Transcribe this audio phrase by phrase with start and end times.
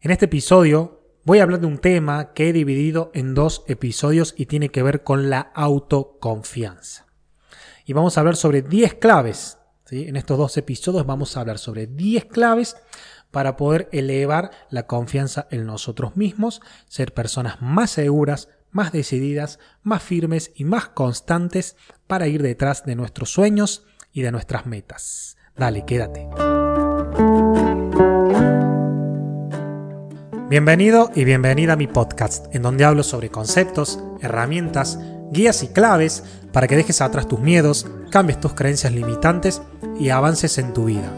[0.00, 4.32] En este episodio voy a hablar de un tema que he dividido en dos episodios
[4.36, 7.06] y tiene que ver con la autoconfianza.
[7.84, 9.58] Y vamos a hablar sobre 10 claves.
[9.90, 12.76] En estos dos episodios vamos a hablar sobre 10 claves
[13.32, 20.00] para poder elevar la confianza en nosotros mismos, ser personas más seguras, más decididas, más
[20.00, 21.74] firmes y más constantes
[22.06, 25.36] para ir detrás de nuestros sueños y de nuestras metas.
[25.56, 26.28] Dale, quédate.
[30.48, 34.98] Bienvenido y bienvenida a mi podcast, en donde hablo sobre conceptos, herramientas,
[35.30, 36.24] guías y claves
[36.54, 39.60] para que dejes atrás tus miedos, cambies tus creencias limitantes
[40.00, 41.12] y avances en tu vida.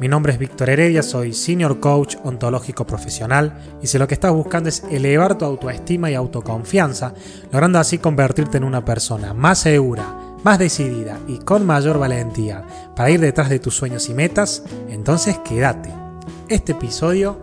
[0.00, 4.32] Mi nombre es Víctor Heredia, soy Senior Coach Ontológico Profesional y si lo que estás
[4.32, 7.14] buscando es elevar tu autoestima y autoconfianza,
[7.52, 12.64] logrando así convertirte en una persona más segura, más decidida y con mayor valentía
[12.96, 15.90] para ir detrás de tus sueños y metas, entonces quédate.
[16.48, 17.38] Este episodio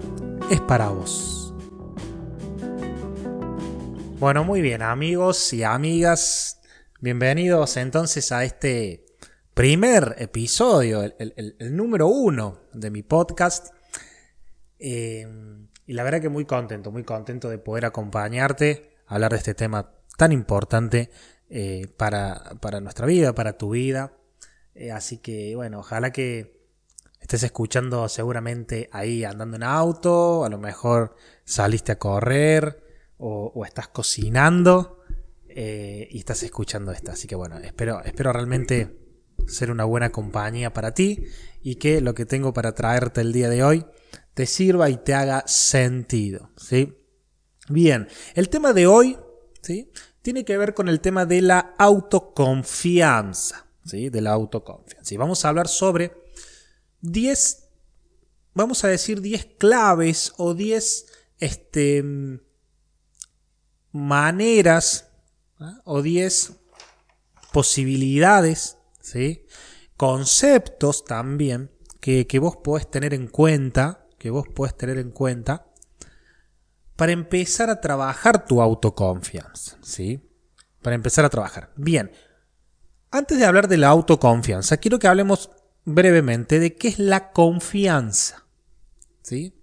[0.50, 1.39] es para vos.
[4.20, 6.60] Bueno, muy bien, amigos y amigas,
[7.00, 9.06] bienvenidos entonces a este
[9.54, 13.74] primer episodio, el, número uno de mi podcast.
[14.78, 15.26] Eh,
[15.88, 19.90] y la verdad que muy contento, muy contento de poder acompañarte hablar de este tema
[20.18, 21.12] tan importante
[21.50, 24.12] eh, para, para, nuestra vida, para tu vida.
[24.76, 26.60] Eh, así que bueno, ojalá que
[27.22, 31.16] estés escuchando seguramente ahí andando en auto, a lo mejor
[31.46, 32.89] saliste a correr
[33.20, 35.02] o, estás cocinando
[35.48, 37.12] eh, y estás escuchando esta.
[37.14, 38.98] Así que bueno, espero, espero realmente
[39.48, 41.26] ser una buena compañía para ti
[41.62, 43.86] y que lo que tengo para traerte el día de hoy
[44.34, 46.52] te sirva y te haga sentido.
[46.56, 46.96] ¿sí?
[47.68, 49.18] Bien, el tema de hoy
[49.62, 49.92] ¿sí?
[50.22, 53.68] tiene que ver con el tema de la autoconfianza.
[53.84, 54.10] ¿sí?
[54.10, 55.14] De la autoconfianza.
[55.14, 56.14] Y vamos a hablar sobre
[57.02, 57.70] 10,
[58.54, 61.06] vamos a decir 10 claves o 10
[61.40, 62.04] este,
[63.92, 65.10] maneras
[65.60, 65.82] ¿ah?
[65.86, 66.54] o 10
[67.52, 69.46] posibilidades, ¿sí?
[69.98, 75.66] conceptos también que, que vos podés tener en cuenta, que vos podés tener en cuenta
[76.96, 80.22] para empezar a trabajar tu autoconfianza, ¿sí?
[80.82, 81.72] Para empezar a trabajar.
[81.78, 82.12] Bien,
[83.12, 85.50] antes de hablar de la autoconfianza, quiero que hablemos
[85.86, 88.46] brevemente de qué es la confianza.
[89.22, 89.59] ¿Sí?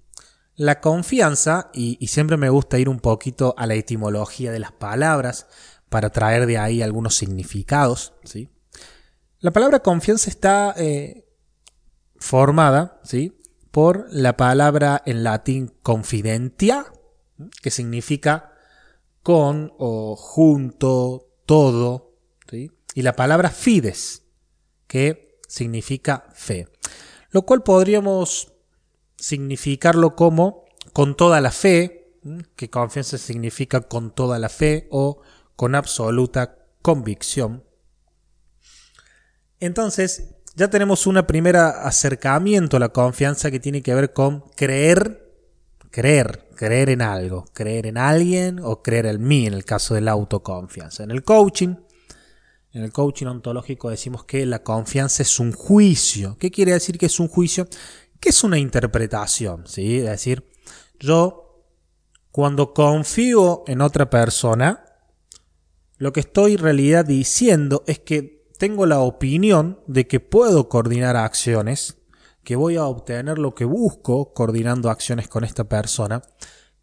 [0.57, 5.47] La confianza, y, siempre me gusta ir un poquito a la etimología de las palabras
[5.91, 8.15] para traer de ahí algunos significados.
[8.25, 8.49] ¿sí?
[9.41, 11.29] La palabra confianza está eh,
[12.17, 13.39] formada ¿sí?
[13.71, 16.87] por la palabra en latín confidentia,
[17.63, 18.55] que significa
[19.23, 22.15] con o junto, todo,
[22.49, 22.71] ¿sí?
[22.95, 24.23] y la palabra fides,
[24.87, 26.67] que significa fe.
[27.31, 28.56] Lo cual podríamos
[29.17, 32.15] significarlo como con toda la fe,
[32.57, 35.21] que confianza significa con toda la fe o
[35.55, 37.65] con absoluta convicción.
[39.61, 45.33] Entonces, ya tenemos un primer acercamiento a la confianza que tiene que ver con creer,
[45.91, 50.01] creer, creer en algo, creer en alguien o creer en mí en el caso de
[50.01, 51.05] la autoconfianza.
[51.05, 51.77] En el coaching
[52.77, 56.37] en el coaching ontológico decimos que la confianza es un juicio.
[56.39, 57.67] ¿Qué quiere decir que es un juicio?
[58.21, 59.99] Que es una interpretación, ¿sí?
[59.99, 60.49] Es decir,
[60.99, 61.65] yo
[62.31, 64.85] cuando confío en otra persona,
[65.99, 71.17] lo que estoy en realidad diciendo es que tengo la opinión de que puedo coordinar
[71.17, 71.97] acciones,
[72.45, 76.23] que voy a obtener lo que busco coordinando acciones con esta persona,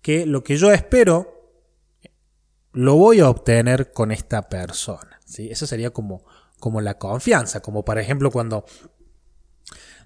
[0.02, 1.34] que lo que yo espero
[2.74, 5.20] lo voy a obtener con esta persona.
[5.38, 6.26] Eso sería como,
[6.60, 8.66] como la confianza, como por ejemplo cuando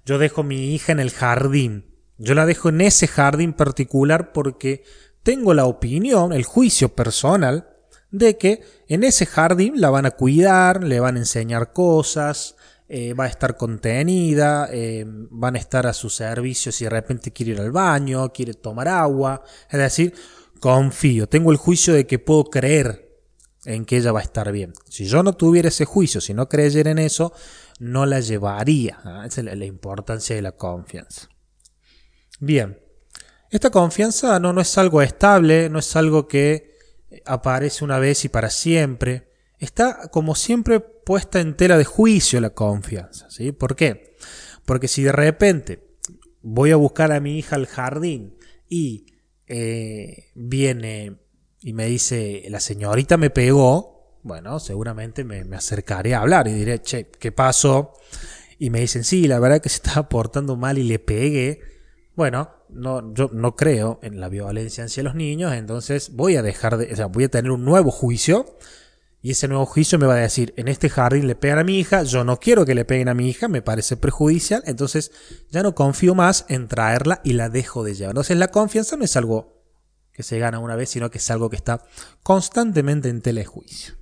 [0.08, 1.84] yo dejo mi hija en el jardín,
[2.16, 4.82] yo la dejo en ese jardín particular porque
[5.22, 7.68] tengo la opinión, el juicio personal,
[8.10, 12.56] de que en ese jardín la van a cuidar, le van a enseñar cosas,
[12.88, 17.30] eh, va a estar contenida, eh, van a estar a su servicio si de repente
[17.30, 20.14] quiere ir al baño, quiere tomar agua, es decir,
[20.58, 23.08] confío, tengo el juicio de que puedo creer
[23.66, 24.72] en que ella va a estar bien.
[24.88, 27.34] Si yo no tuviera ese juicio, si no creyera en eso,
[27.78, 28.98] no la llevaría.
[29.04, 29.24] ¿ah?
[29.26, 31.28] Esa es la, importancia de la confianza.
[32.40, 32.78] Bien,
[33.50, 36.76] esta confianza no, no es algo estable, no es algo que
[37.24, 39.28] aparece una vez y para siempre.
[39.58, 43.30] Está como siempre puesta en tela de juicio la confianza.
[43.30, 43.52] ¿sí?
[43.52, 44.16] ¿Por qué?
[44.64, 45.88] Porque si de repente
[46.42, 48.36] voy a buscar a mi hija al jardín
[48.68, 49.06] y
[49.46, 51.16] eh, viene
[51.60, 56.82] y me dice, la señorita me pegó, bueno, seguramente me, acercaré a hablar y diré,
[56.82, 57.92] che, ¿qué pasó?
[58.58, 61.60] Y me dicen, sí, la verdad que se estaba portando mal y le pegué.
[62.16, 66.76] Bueno, no, yo no creo en la violencia hacia los niños, entonces voy a dejar
[66.76, 68.56] de, o sea, voy a tener un nuevo juicio
[69.20, 71.78] y ese nuevo juicio me va a decir, en este jardín le pegan a mi
[71.78, 75.10] hija, yo no quiero que le peguen a mi hija, me parece perjudicial, entonces
[75.50, 78.12] ya no confío más en traerla y la dejo de llevar.
[78.12, 79.58] Entonces la confianza no es algo
[80.12, 81.82] que se gana una vez, sino que es algo que está
[82.22, 83.97] constantemente en telejuicio.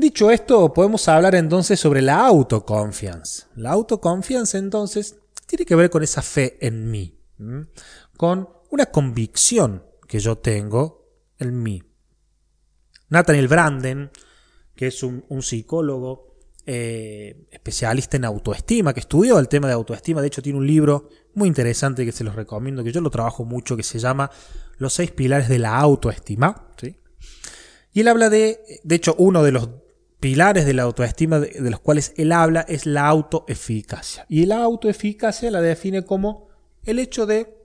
[0.00, 3.48] Dicho esto, podemos hablar entonces sobre la autoconfianza.
[3.54, 7.20] La autoconfianza entonces tiene que ver con esa fe en mí,
[8.16, 11.06] con una convicción que yo tengo
[11.38, 11.82] en mí.
[13.10, 14.10] Nathaniel Branden,
[14.74, 20.28] que es un, psicólogo eh, especialista en autoestima, que estudió el tema de autoestima, de
[20.28, 23.76] hecho tiene un libro muy interesante que se los recomiendo, que yo lo trabajo mucho,
[23.76, 24.30] que se llama
[24.78, 26.68] Los seis pilares de la autoestima.
[27.92, 29.68] Y él habla de, de hecho, uno de los
[30.20, 34.26] pilares de la autoestima de, los cuales él habla es la autoeficacia.
[34.28, 36.48] Y la autoeficacia la define como
[36.84, 37.56] el hecho de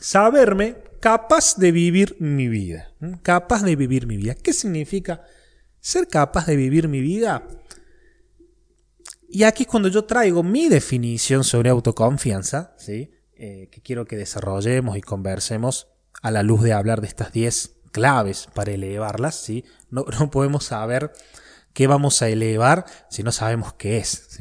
[0.00, 2.94] saberme capaz de vivir mi vida.
[3.22, 4.34] Capaz de vivir mi vida.
[4.34, 5.22] ¿Qué significa
[5.80, 7.46] ser capaz de vivir mi vida?
[9.28, 13.12] Y aquí es cuando yo traigo mi definición sobre autoconfianza, ¿sí?
[13.34, 15.88] Eh, que quiero que desarrollemos y conversemos
[16.20, 19.36] a la luz de hablar de estas 10 claves para elevarlas.
[19.36, 19.64] ¿sí?
[19.88, 21.12] No, no, podemos saber
[21.80, 24.38] qué vamos a elevar si no sabemos qué es.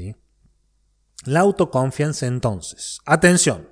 [1.24, 3.00] La autoconfianza entonces.
[3.06, 3.69] Atención.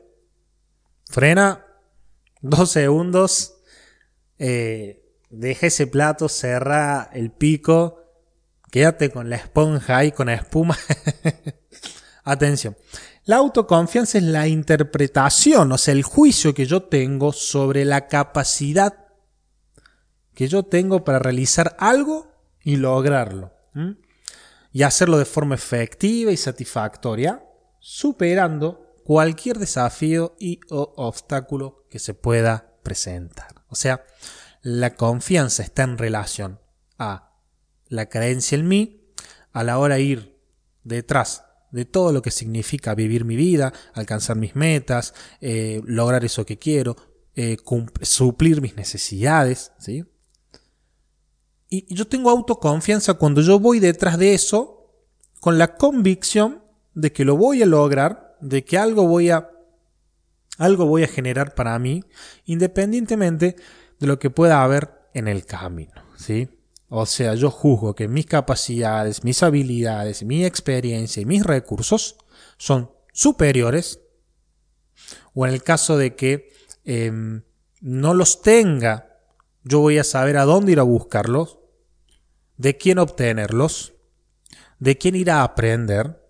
[1.09, 1.65] Frena
[2.39, 3.55] dos segundos,
[4.37, 8.05] eh, deja ese plato, cerra el pico,
[8.71, 10.77] quédate con la esponja y con la espuma.
[12.23, 12.77] Atención.
[13.25, 19.07] La autoconfianza es la interpretación, o sea, el juicio que yo tengo sobre la capacidad
[20.33, 22.31] que yo tengo para realizar algo
[22.61, 23.56] y lograrlo.
[24.71, 27.43] Y hacerlo de forma efectiva y satisfactoria,
[27.79, 33.63] superando cualquier desafío y o obstáculo que se pueda presentar.
[33.69, 34.03] O sea,
[34.61, 36.59] la confianza está en relación
[36.97, 37.33] a
[37.87, 39.13] la creencia en mí,
[39.53, 40.39] a la hora de ir
[40.83, 46.45] detrás de todo lo que significa vivir mi vida, alcanzar mis metas, eh, lograr eso
[46.45, 46.95] que quiero,
[47.35, 47.57] eh,
[48.01, 50.05] suplir mis necesidades, ¿sí?
[51.69, 54.91] Y yo tengo autoconfianza cuando yo voy detrás de eso
[55.39, 59.49] con la convicción de que lo voy a lograr de que algo voy a
[60.57, 62.03] algo voy a generar para mí
[62.45, 63.55] independientemente
[63.99, 66.49] de lo que pueda haber en el camino, ¿sí?
[66.89, 72.17] O sea, yo juzgo que mis capacidades, mis habilidades, mi experiencia y mis recursos
[72.57, 73.99] son superiores
[75.33, 76.49] o en el caso de que
[76.85, 77.43] em,
[77.81, 79.19] no los tenga,
[79.63, 81.56] yo voy a saber a dónde ir a buscarlos,
[82.57, 83.93] de quién obtenerlos,
[84.79, 86.21] de quién ir a aprender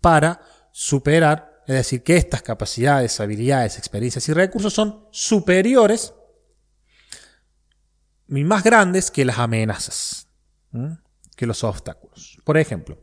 [0.00, 0.40] para
[0.72, 6.14] superar, es decir, que estas capacidades, habilidades, experiencias y recursos son superiores
[8.28, 10.28] y más grandes que las amenazas,
[11.36, 12.38] que los obstáculos.
[12.44, 12.98] Por ejemplo,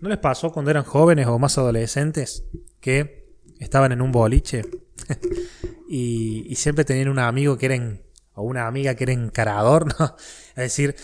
[0.00, 2.44] ¿no les pasó cuando eran jóvenes o más adolescentes
[2.80, 3.24] que
[3.58, 4.62] estaban en un boliche
[5.88, 7.98] y, siempre tenían un amigo que era
[8.34, 9.86] o una amiga que era encarador.
[10.56, 10.96] Es decir,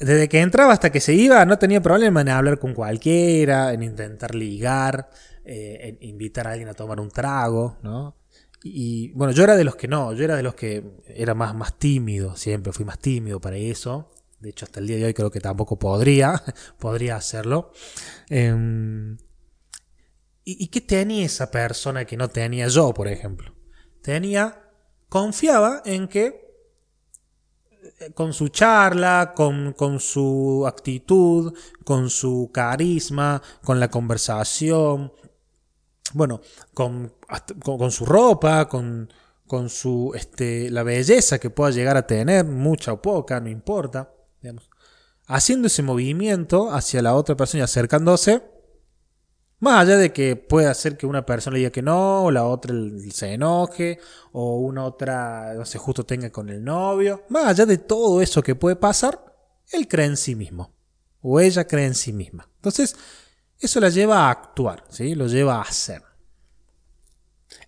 [0.00, 3.82] desde que entraba hasta que se iba, no tenía problema en hablar con cualquiera, en
[3.82, 5.10] intentar ligar,
[5.44, 8.16] eh, en invitar a alguien a tomar un trago, ¿no?
[8.62, 11.54] Y, bueno, yo era de los que no, yo era de los que era más,
[11.54, 14.10] más tímido, siempre fui más tímido para eso.
[14.38, 16.42] De hecho, hasta el día de hoy creo que tampoco podría,
[16.78, 17.72] podría hacerlo.
[18.28, 19.16] Em,
[20.44, 23.54] ¿y, ¿Y qué tenía esa persona que no tenía yo, por ejemplo?
[24.02, 24.62] Tenía,
[25.08, 26.49] confiaba en que
[28.14, 31.54] con su charla, con, con, su actitud,
[31.84, 35.12] con su carisma, con la conversación,
[36.14, 36.40] bueno,
[36.74, 37.12] con,
[37.62, 39.12] con, su ropa, con,
[39.46, 44.12] con su, este, la belleza que pueda llegar a tener, mucha o poca, no importa,
[44.40, 44.70] digamos,
[45.26, 48.42] haciendo ese movimiento hacia la otra persona y acercándose,
[49.60, 52.74] más allá de que pueda hacer que una persona diga que no, o la otra
[53.12, 53.98] se enoje,
[54.32, 58.42] o una otra, no sé, justo tenga con el novio, más allá de todo eso
[58.42, 59.22] que puede pasar,
[59.70, 60.72] él cree en sí mismo,
[61.20, 62.48] o ella cree en sí misma.
[62.56, 62.96] Entonces,
[63.58, 65.14] eso la lleva a actuar, ¿sí?
[65.14, 66.02] Lo lleva a hacer.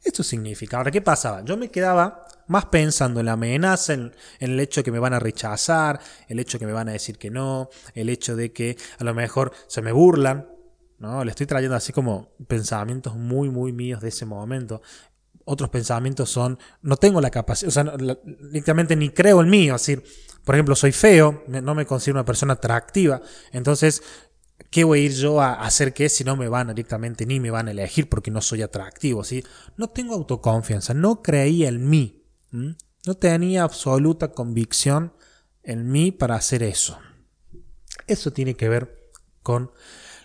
[0.03, 1.45] Esto significa, ahora, ¿qué pasaba?
[1.45, 4.99] Yo me quedaba más pensando en la amenaza, en, en, el hecho de que me
[4.99, 8.35] van a rechazar, el hecho de que me van a decir que no, el hecho
[8.35, 10.52] de que a lo mejor se me burlan,
[11.03, 11.25] ¿no?
[11.25, 14.81] Le estoy trayendo así como pensamientos muy, muy míos de ese momento.
[15.45, 18.17] Otros pensamientos son, no tengo la capacidad, o sea,
[18.53, 20.05] literalmente ni creo en mí, es decir,
[20.45, 24.03] por ejemplo, soy feo, no me considero una persona atractiva, entonces
[24.71, 27.51] ¿Qué voy a ir yo a hacer qué si no me van directamente ni me
[27.51, 29.23] van a elegir porque no soy atractivo?
[29.23, 29.45] ¿sí?
[29.77, 32.25] No tengo autoconfianza, no creía en mí.
[32.51, 35.13] No tenía absoluta convicción
[35.63, 36.99] en mí para hacer eso.
[38.07, 39.11] Eso tiene que ver
[39.43, 39.73] con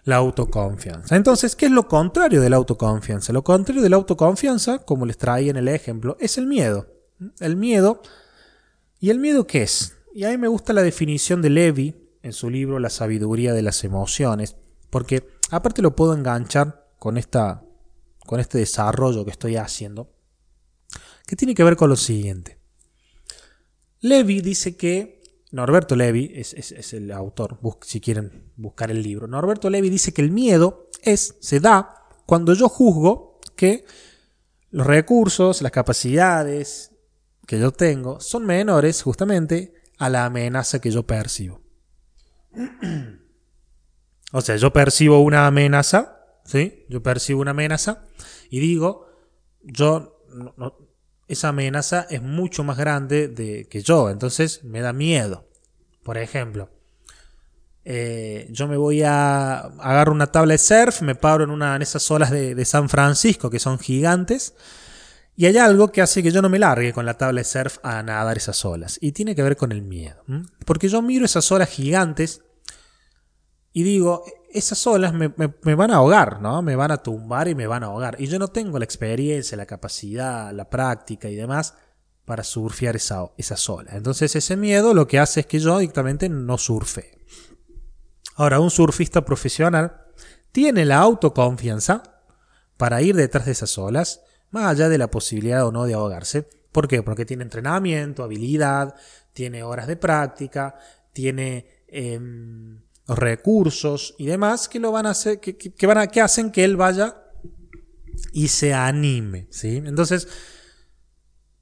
[0.08, 1.18] la autoconfianza.
[1.18, 3.34] Entonces, ¿qué es lo contrario de la autoconfianza?
[3.34, 6.88] Lo contrario de la autoconfianza, como les traía en el ejemplo, es el miedo.
[7.42, 8.02] El miedo.
[9.02, 9.98] ¿Y el miedo qué es?
[10.14, 13.62] Y a mí me gusta la definición de Levi en su libro La sabiduría de
[13.62, 14.56] las emociones,
[14.90, 17.66] porque aparte lo puedo enganchar con, esta,
[18.26, 20.10] con este desarrollo que estoy haciendo,
[21.26, 22.58] que tiene que ver con lo siguiente.
[24.00, 25.17] Levi dice que,
[25.52, 30.32] Norberto Levi es, el autor, si quieren buscar el libro, Norberto Levi dice que el
[30.32, 33.86] miedo es, se da cuando yo juzgo que
[34.72, 36.92] los recursos, las capacidades
[37.46, 41.62] que yo tengo son menores justamente a la amenaza que yo percibo.
[44.34, 46.86] O sea, yo percibo una amenaza, ¿sí?
[46.90, 48.04] Yo percibo una amenaza
[48.50, 49.08] y digo,
[49.64, 50.22] yo,
[51.28, 55.48] esa amenaza es mucho más grande de, que yo, entonces me da miedo.
[56.04, 56.70] Por ejemplo,
[57.84, 62.10] eh, yo me voy a agarrar una tabla de surf, me paro en una esas
[62.12, 64.54] olas de, San Francisco que son gigantes.
[65.36, 67.78] Y hay algo que hace que yo no me largue con la tabla de surf
[67.84, 68.98] a nadar esas olas.
[69.02, 70.24] Y tiene que ver con el miedo.
[70.66, 72.42] Porque yo miro esas olas gigantes
[73.72, 74.26] y digo,
[74.58, 75.28] esas olas me,
[75.76, 76.62] van a ahogar, ¿no?
[76.62, 78.16] Me van a tumbar y me van a ahogar.
[78.20, 81.76] Y yo no tengo la experiencia, la capacidad, la práctica y demás
[82.26, 83.96] para surfear esa, esas olas.
[83.96, 87.18] Entonces ese miedo lo que hace es que yo directamente no surfe.
[88.36, 90.06] Ahora, un surfista profesional
[90.52, 92.04] tiene la autoconfianza
[92.78, 94.22] para ir detrás de esas olas,
[94.52, 96.48] más allá de la posibilidad o no de ahogarse.
[96.72, 97.02] ¿Por qué?
[97.02, 98.94] Porque tiene entrenamiento, habilidad,
[99.34, 100.76] tiene horas de práctica,
[101.14, 101.84] tiene...
[101.88, 106.64] Em, recursos y demás que lo van a hacer, que, van a, que hacen que
[106.64, 107.24] él vaya
[108.34, 109.78] y se anime, ¿sí?
[109.78, 110.28] Entonces,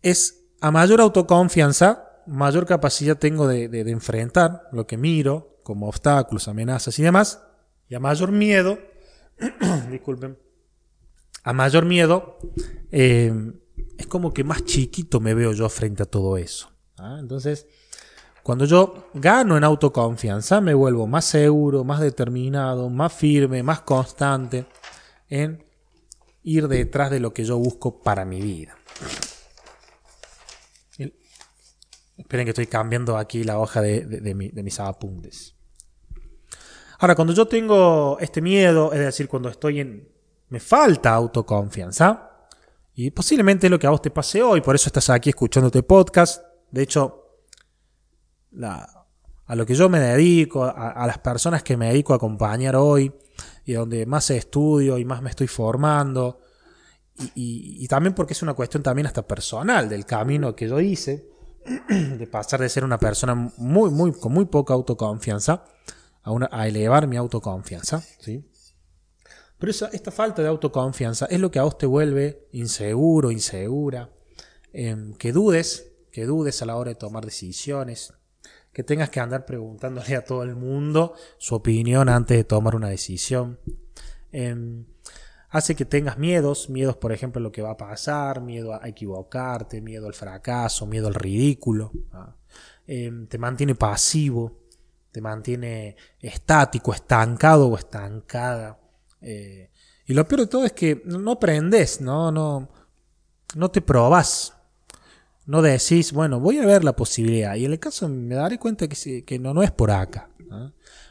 [0.02, 6.98] es a mayor autoconfianza, mayor capacidad tengo de, enfrentar lo que miro como obstáculos, amenazas
[7.00, 7.42] y demás,
[7.88, 8.80] y a mayor miedo,
[9.92, 10.38] disculpen,
[11.44, 12.38] a mayor miedo,
[12.92, 13.32] eh,
[13.98, 16.72] es como que más chiquito me veo yo frente a todo eso.
[16.98, 17.18] ¿ah?
[17.20, 17.68] Entonces,
[18.46, 24.68] cuando yo gano en autoconfianza, me vuelvo más seguro, más determinado, más firme, más constante
[25.28, 25.66] en
[26.44, 28.78] ir detrás de lo que yo busco para mi vida.
[32.20, 35.56] Esperen que estoy cambiando aquí la hoja de, mis apuntes.
[37.00, 40.08] Ahora, cuando yo tengo este miedo, es decir, cuando estoy en...
[40.50, 42.30] me falta autoconfianza,
[42.94, 45.70] y posiblemente es lo que a vos te pase hoy, por eso estás aquí escuchando
[45.70, 46.44] este podcast.
[46.70, 47.25] De hecho,
[49.48, 53.14] a lo que yo me dedico, a, las personas que me dedico a acompañar hoy
[53.66, 56.40] y donde más estudio y más me estoy formando.
[57.36, 61.30] Y, también porque es una cuestión también hasta personal del camino que yo hice,
[61.90, 65.64] de pasar de ser una persona muy, muy, con muy poca autoconfianza
[66.24, 68.02] a, elevar mi autoconfianza.
[68.20, 68.44] ¿sí?
[69.60, 74.10] Pero esta falta de autoconfianza es lo que a vos te vuelve inseguro, insegura,
[74.74, 78.14] em, que dudes, que dudes a la hora de tomar decisiones,
[78.76, 82.90] que tengas que andar preguntándole a todo el mundo su opinión antes de tomar una
[82.90, 83.58] decisión.
[84.34, 84.84] Em,
[85.50, 88.86] hace que tengas miedos, miedos por ejemplo a lo que va a pasar, miedo a
[88.86, 91.94] equivocarte, miedo al fracaso, miedo al ridículo.
[92.86, 94.60] Em, te mantiene pasivo,
[95.10, 98.78] te mantiene estático, estancado o estancada.
[99.22, 99.70] Eh,
[100.06, 102.68] y lo peor de todo es que no aprendes, no, no,
[103.56, 104.55] no te probás
[105.46, 107.56] no decís, bueno, voy a ver la posibilidad.
[107.56, 110.30] Y en el caso me daré cuenta que, que no, no es por acá.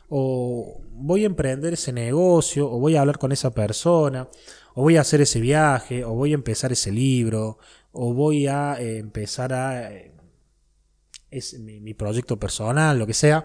[0.08, 4.28] O voy a emprender ese negocio, o voy a hablar con esa persona,
[4.74, 7.58] o voy a hacer ese viaje, o voy a empezar ese libro,
[7.92, 9.92] o voy a eh, empezar a...
[9.92, 10.12] Eh,
[11.30, 13.44] es mi, proyecto personal, lo que sea.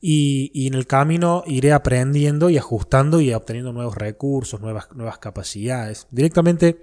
[0.00, 5.18] Y, y, en el camino iré aprendiendo y ajustando y obteniendo nuevos recursos, nuevas, nuevas
[5.18, 6.06] capacidades.
[6.10, 6.80] Directamente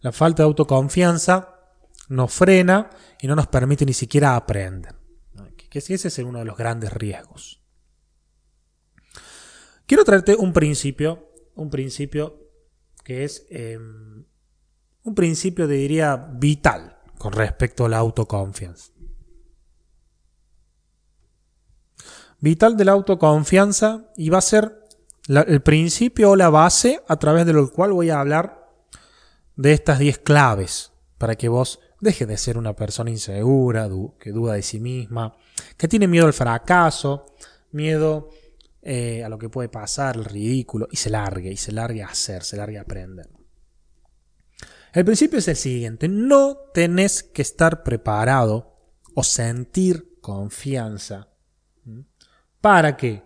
[0.00, 1.59] la falta de autoconfianza
[2.10, 2.90] nos frena
[3.20, 4.94] y no nos permite ni siquiera aprender.
[5.56, 7.62] Que ese es uno de los grandes riesgos.
[9.86, 12.50] Quiero traerte un principio, un principio
[13.04, 14.24] que es em,
[15.04, 18.92] un principio, diría, vital con respecto a la autoconfianza.
[22.40, 24.80] Vital de la autoconfianza y va a ser
[25.28, 28.68] el principio o la base a través de lo cual voy a hablar
[29.54, 33.88] de estas 10 claves para que vos Deje de ser una persona insegura,
[34.18, 35.36] que duda de sí misma,
[35.76, 37.26] que tiene miedo al fracaso,
[37.72, 38.30] miedo
[38.82, 42.08] eh, a lo que puede pasar, el ridículo, y se largue, y se largue a
[42.08, 43.28] hacer, se largue a aprender.
[44.92, 48.76] El principio es el siguiente, no tenés que estar preparado
[49.14, 51.28] o sentir confianza.
[52.60, 53.22] ¿Para qué?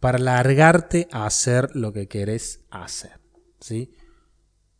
[0.00, 3.20] Para largarte a hacer lo que querés hacer.
[3.60, 3.94] ¿sí?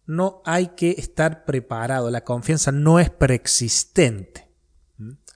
[0.07, 4.51] No hay que estar preparado, la confianza no es preexistente.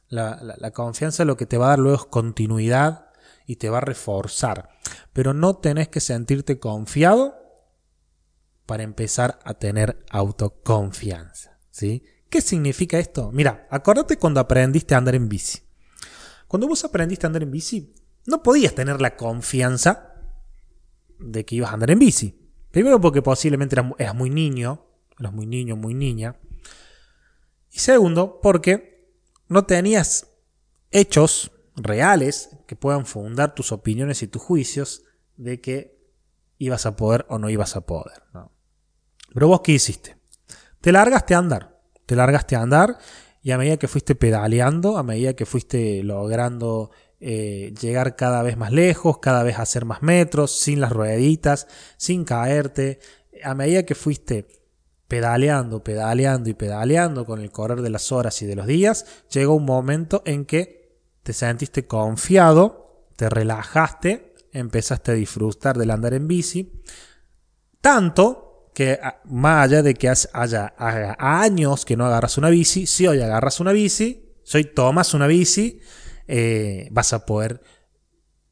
[0.08, 3.10] La, la confianza lo que te va a dar luego es continuidad
[3.46, 4.70] y te va a reforzar.
[5.12, 7.34] Pero no tenés que sentirte confiado
[8.66, 11.58] para empezar a tener autoconfianza.
[11.70, 12.04] ¿sí?
[12.28, 13.30] ¿Qué significa esto?
[13.32, 15.60] Mira, acuérdate cuando aprendiste a andar en bici.
[16.48, 17.94] Cuando vos aprendiste a andar en bici,
[18.26, 20.14] no podías tener la confianza
[21.18, 22.45] de que ibas a andar en bici.
[22.76, 24.84] Primero porque posiblemente eras, muy niño,
[25.18, 26.36] eras muy niño, muy niña.
[27.72, 29.16] Y segundo, porque
[29.48, 30.26] no tenías
[30.90, 35.04] hechos reales que puedan fundar tus opiniones y tus juicios
[35.38, 35.98] de que
[36.58, 38.24] ibas a poder o no ibas a poder.
[39.32, 40.18] Pero vos qué hiciste?
[40.82, 41.80] Te largaste a andar.
[42.04, 42.98] Te largaste a andar
[43.40, 46.90] y a medida que fuiste pedaleando, a medida que fuiste logrando
[47.20, 52.24] eh, llegar cada vez más lejos, cada vez hacer más metros, sin las rueditas, sin
[52.24, 52.98] caerte,
[53.42, 54.46] a medida que fuiste
[55.08, 59.54] pedaleando, pedaleando y pedaleando con el correr de las horas y de los días, llegó
[59.54, 66.28] un momento en que te sentiste confiado, te relajaste, empezaste a disfrutar del andar en
[66.28, 66.82] bici,
[67.80, 70.74] tanto que ah, más allá de que haya,
[71.18, 75.26] años que no agarras una bici, si hoy agarras una bici, si hoy tomas una
[75.26, 75.80] bici,
[76.26, 77.60] eh, vas a poder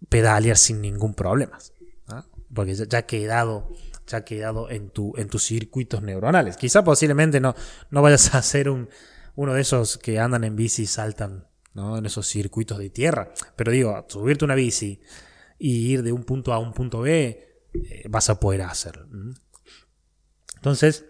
[0.08, 1.58] pedalear sin ningún problema.
[2.52, 3.68] Porque ya, ha quedado,
[4.06, 6.56] ya ha quedado en, tu, en tus circuitos neuronales.
[6.56, 7.54] Quizá posiblemente no,
[7.90, 8.88] no vayas a ser un,
[9.34, 13.32] uno de esos que andan en bici y saltan en esos circuitos de tierra.
[13.56, 15.00] Pero digo, subirte una bici
[15.58, 19.08] y ir de un punto A a un punto B, eh, vas a poder hacerlo.
[20.56, 21.06] Entonces,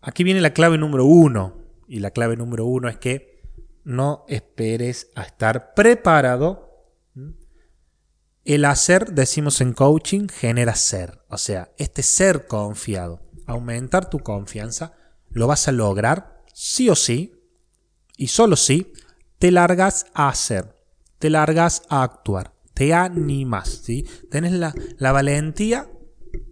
[0.00, 1.60] aquí viene la clave número uno.
[1.88, 3.31] Y la clave número uno es que
[3.84, 6.70] no esperes a estar preparado.
[8.44, 11.22] El hacer, decimos en coaching, genera ser.
[11.28, 14.94] O sea, este ser confiado, aumentar tu confianza,
[15.30, 17.34] lo vas a lograr sí o sí,
[18.16, 18.92] y solo si
[19.38, 20.76] te largas a hacer,
[21.18, 24.06] te largas a actuar, te animas, ¿sí?
[24.98, 25.90] La valentía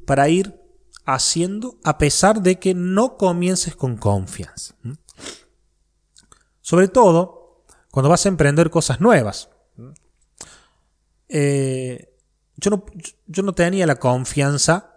[0.06, 0.60] para ir
[1.04, 4.74] haciendo a pesar de que no comiences con confianza.
[6.70, 9.50] Sobre todo cuando vas a emprender cosas nuevas.
[11.28, 12.14] Eh,
[12.58, 12.84] yo, no,
[13.26, 14.94] yo, no, tenía la confianza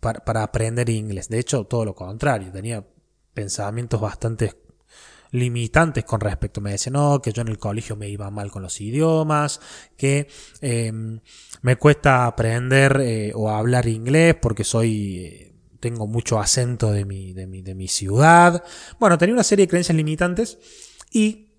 [0.00, 1.28] para, para, aprender inglés.
[1.28, 2.50] De hecho, todo lo contrario.
[2.50, 2.82] Tenía
[3.34, 4.58] pensamientos bastante
[5.32, 6.62] limitantes con respecto.
[6.62, 9.60] Me decían, no, que yo en el colegio me iba mal con los idiomas,
[9.98, 10.28] que
[10.62, 11.20] em,
[11.60, 15.43] me cuesta aprender eh, o hablar inglés porque soy...
[15.84, 18.64] Eh, tengo mucho acento de mi, de, mi, de mi ciudad.
[18.98, 20.58] Bueno, tenía una serie de creencias limitantes
[21.10, 21.50] y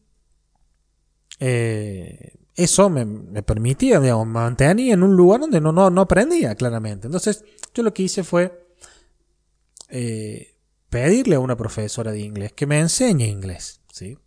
[1.40, 7.08] eh, eso me, permitía, digamos, mantenía en un lugar donde no, no, no aprendía claramente.
[7.08, 8.66] Entonces, yo lo que hice fue
[10.90, 13.82] pedirle a una profesora de inglés que me enseñe inglés.
[13.92, 14.18] ¿sí?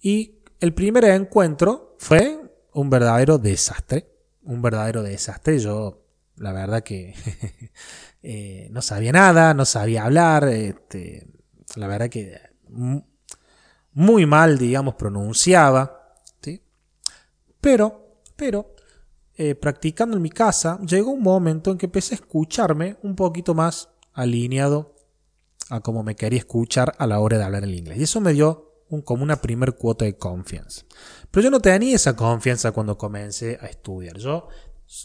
[0.00, 2.40] Y el primer encuentro fue
[2.72, 4.12] un verdadero desastre.
[4.42, 5.58] Un verdadero desastre.
[5.58, 6.04] Yo,
[6.36, 7.14] la verdad que
[8.22, 10.48] eh, no sabía nada, no sabía hablar.
[10.48, 11.26] Este,
[11.76, 12.40] la verdad que
[13.92, 16.02] muy mal, digamos, pronunciaba.
[17.60, 18.74] Pero, pero,
[19.34, 23.54] eh, practicando en mi casa, llegó un momento en que empecé a escucharme un poquito
[23.54, 24.94] más alineado
[25.68, 27.98] a como me quería escuchar a la hora de hablar el inglés.
[27.98, 30.82] Y eso me dio como una primer cuota de confianza.
[31.30, 34.16] Pero yo no tenía esa confianza cuando comencé a estudiar.
[34.18, 34.48] Yo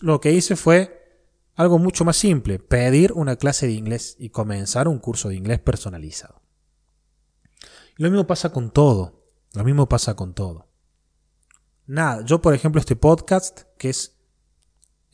[0.01, 1.00] lo que hice fue
[1.61, 5.59] algo mucho más simple, pedir una clase de inglés y comenzar un curso de inglés
[5.59, 6.41] personalizado.
[7.97, 9.23] Lo mismo pasa con todo.
[9.53, 10.67] Lo mismo pasa con todo.
[11.85, 14.17] Nada, yo por ejemplo este podcast, que es...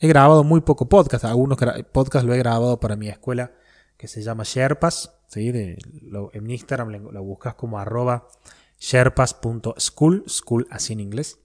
[0.00, 1.58] He grabado muy poco podcast, algunos
[1.92, 3.52] podcasts lo he grabado para mi escuela
[3.96, 5.48] que se llama Sherpas, ¿sí?
[5.48, 8.28] en Instagram lo, buscas como arroba
[8.78, 11.40] sherpas.school, school así en inglés.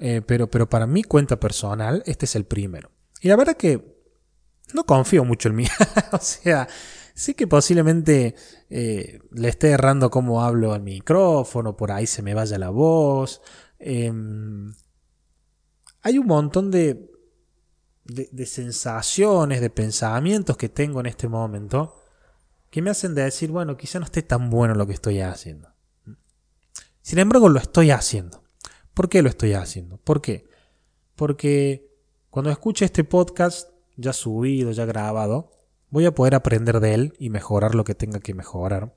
[0.00, 2.90] Eh, pero, pero para mi cuenta personal, este es el primero.
[3.20, 3.96] Y la verdad que
[4.74, 5.66] no confío mucho en mí.
[6.12, 6.68] o sea,
[7.14, 8.34] sí que posiblemente
[8.68, 13.40] eh, le esté errando cómo hablo al micrófono, por ahí se me vaya la voz.
[13.78, 14.74] Em,
[16.02, 17.10] hay un montón de,
[18.04, 22.02] de, sensaciones, de pensamientos que tengo en este momento
[22.70, 25.72] que me hacen decir, bueno, quizá no esté tan bueno lo que estoy haciendo.
[27.00, 28.44] Sin embargo, lo estoy haciendo.
[28.92, 29.98] ¿Por qué lo estoy haciendo?
[29.98, 30.48] ¿Por qué?
[31.14, 31.85] Porque
[32.36, 35.52] cuando escuche este podcast, ya subido, ya grabado,
[35.88, 38.94] voy a poder aprender de él y mejorar lo que tenga que mejorar.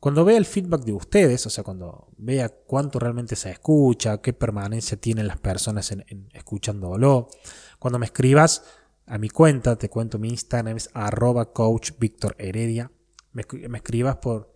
[0.00, 4.34] Cuando vea el feedback de ustedes, o sea, cuando vea cuánto realmente se escucha, qué
[4.34, 7.30] permanencia tienen las personas en, escuchándolo,
[7.78, 8.64] cuando me escribas
[9.06, 11.92] a mi cuenta, te cuento mi Instagram es arroba coach
[12.36, 12.92] Heredia,
[13.32, 13.46] me,
[13.78, 14.54] escribas por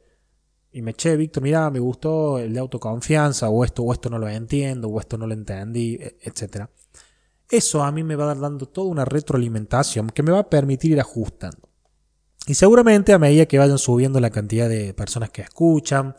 [0.70, 4.18] y me che, Víctor, mira, me gustó el de autoconfianza, o esto, o esto no
[4.18, 6.68] lo entiendo, o esto no lo entendí, e, etc.
[7.50, 10.50] Eso a mí me va a dar dando toda una retroalimentación que me va a
[10.50, 11.68] permitir ir ajustando.
[12.46, 16.16] Y seguramente a medida que vayan subiendo la cantidad de personas que escuchan,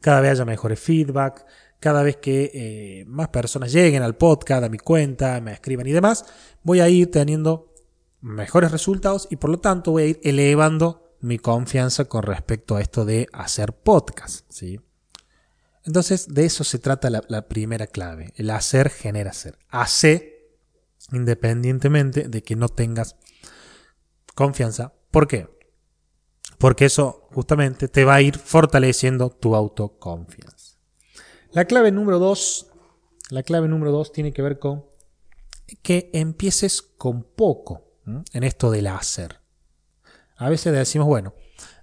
[0.00, 1.46] cada vez haya mejores feedback,
[1.78, 5.92] cada vez que eh, más personas lleguen al podcast, a mi cuenta, me escriban y
[5.92, 6.24] demás,
[6.62, 7.72] voy a ir teniendo
[8.20, 12.80] mejores resultados y por lo tanto voy a ir elevando mi confianza con respecto a
[12.80, 14.44] esto de hacer podcast.
[14.48, 14.80] ¿sí?
[15.84, 18.32] Entonces, de eso se trata la, primera clave.
[18.36, 19.58] El hacer genera ser.
[19.68, 20.41] Hace
[21.10, 23.16] independientemente de que no tengas
[24.34, 24.92] confianza.
[25.10, 25.48] ¿Por qué?
[26.58, 30.76] Porque eso justamente te va a ir fortaleciendo tu autoconfianza.
[31.50, 32.68] La clave número dos,
[33.30, 34.84] la clave número dos tiene que ver con
[35.82, 37.92] que empieces con poco
[38.32, 39.40] en esto del hacer.
[40.36, 41.34] A veces decimos, bueno,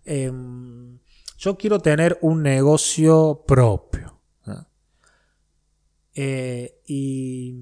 [0.05, 0.99] em,
[1.37, 4.19] yo quiero tener un negocio propio.
[6.15, 7.55] Eh, y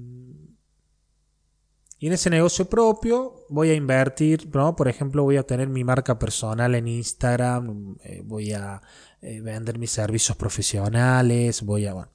[2.00, 4.76] y en ese negocio propio voy a invertir, ¿no?
[4.76, 8.80] por ejemplo, voy a tener mi marca personal en Instagram, eh, voy a
[9.20, 11.94] eh, vender mis servicios profesionales, voy a...
[11.94, 12.10] Bueno.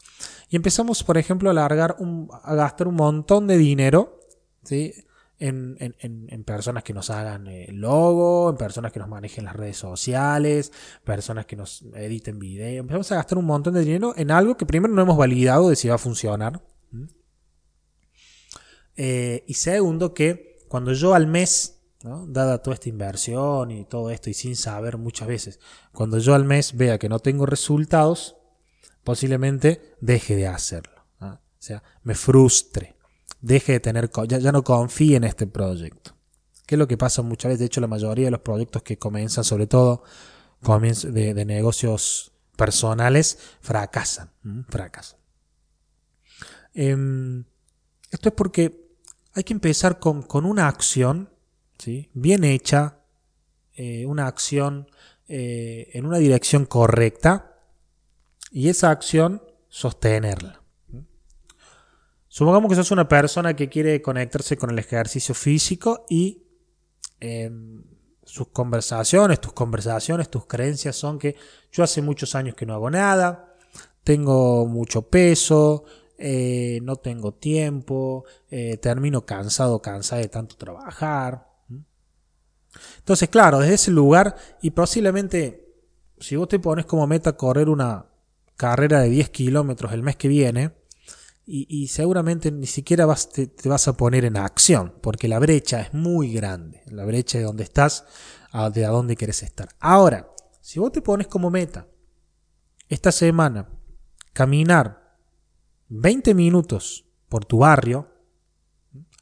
[0.49, 4.21] Y empezamos, por ejemplo, a, largar un, a gastar un montón de dinero
[4.63, 4.93] ¿sí?
[5.37, 9.55] en, en, en personas que nos hagan el logo, en personas que nos manejen las
[9.55, 10.71] redes sociales,
[11.03, 12.79] personas que nos editen videos.
[12.79, 15.75] Empezamos a gastar un montón de dinero en algo que primero no hemos validado de
[15.75, 16.61] si va a funcionar.
[18.95, 21.81] Eh, y segundo, que cuando yo al mes,
[22.27, 25.59] dada toda esta inversión y todo esto, y sin saber muchas veces,
[25.91, 28.35] cuando yo al mes vea que no tengo resultados,
[29.03, 30.93] posiblemente deje de hacerlo.
[31.19, 32.97] O sea, me frustre,
[33.39, 36.13] deje de tener, ya, ya no confíe en este proyecto.
[36.65, 38.97] Que es lo que pasa muchas veces, de hecho la mayoría de los proyectos que
[38.97, 40.03] comienzan, sobre todo
[40.61, 44.31] de, de negocios personales, fracasan.
[44.67, 45.19] Fracasan.
[46.73, 47.45] Em,
[48.11, 48.82] esto es porque
[49.33, 51.29] hay que empezar con, una acción
[51.77, 52.09] ¿sí?
[52.13, 52.99] bien hecha,
[53.75, 54.87] eh, una acción
[55.27, 57.55] eh, en una dirección correcta
[58.51, 60.61] y esa acción sostenerla.
[62.27, 66.43] Supongamos que sos una persona que quiere conectarse con el ejercicio físico y
[67.19, 67.83] em,
[68.23, 71.35] sus conversaciones, tus conversaciones, tus creencias son que
[71.71, 73.55] yo hace muchos años que no hago nada,
[74.03, 75.85] tengo mucho peso,
[76.25, 81.49] eh, no tengo tiempo, eh, termino cansado, cansada de tanto trabajar.
[82.99, 85.67] Entonces, claro, desde ese lugar, y posiblemente,
[86.17, 88.05] si vos te pones como meta correr una
[88.55, 90.71] carrera de 10 kilómetros el mes que viene,
[91.45, 95.93] y, seguramente ni siquiera vas, te, vas a poner en acción, porque la brecha es
[95.93, 98.05] muy grande, la brecha de donde estás
[98.73, 99.67] de a dónde quieres estar.
[99.81, 100.31] Ahora,
[100.61, 101.85] si vos te pones como meta
[102.87, 103.67] esta semana
[104.31, 105.02] caminar
[105.95, 108.09] 20 minutos por tu barrio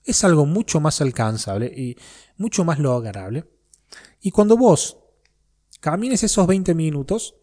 [0.05, 1.97] es algo mucho más alcanzable y
[2.37, 3.49] mucho más lograble.
[4.21, 4.97] Y cuando vos
[5.81, 7.35] camines esos 20 minutos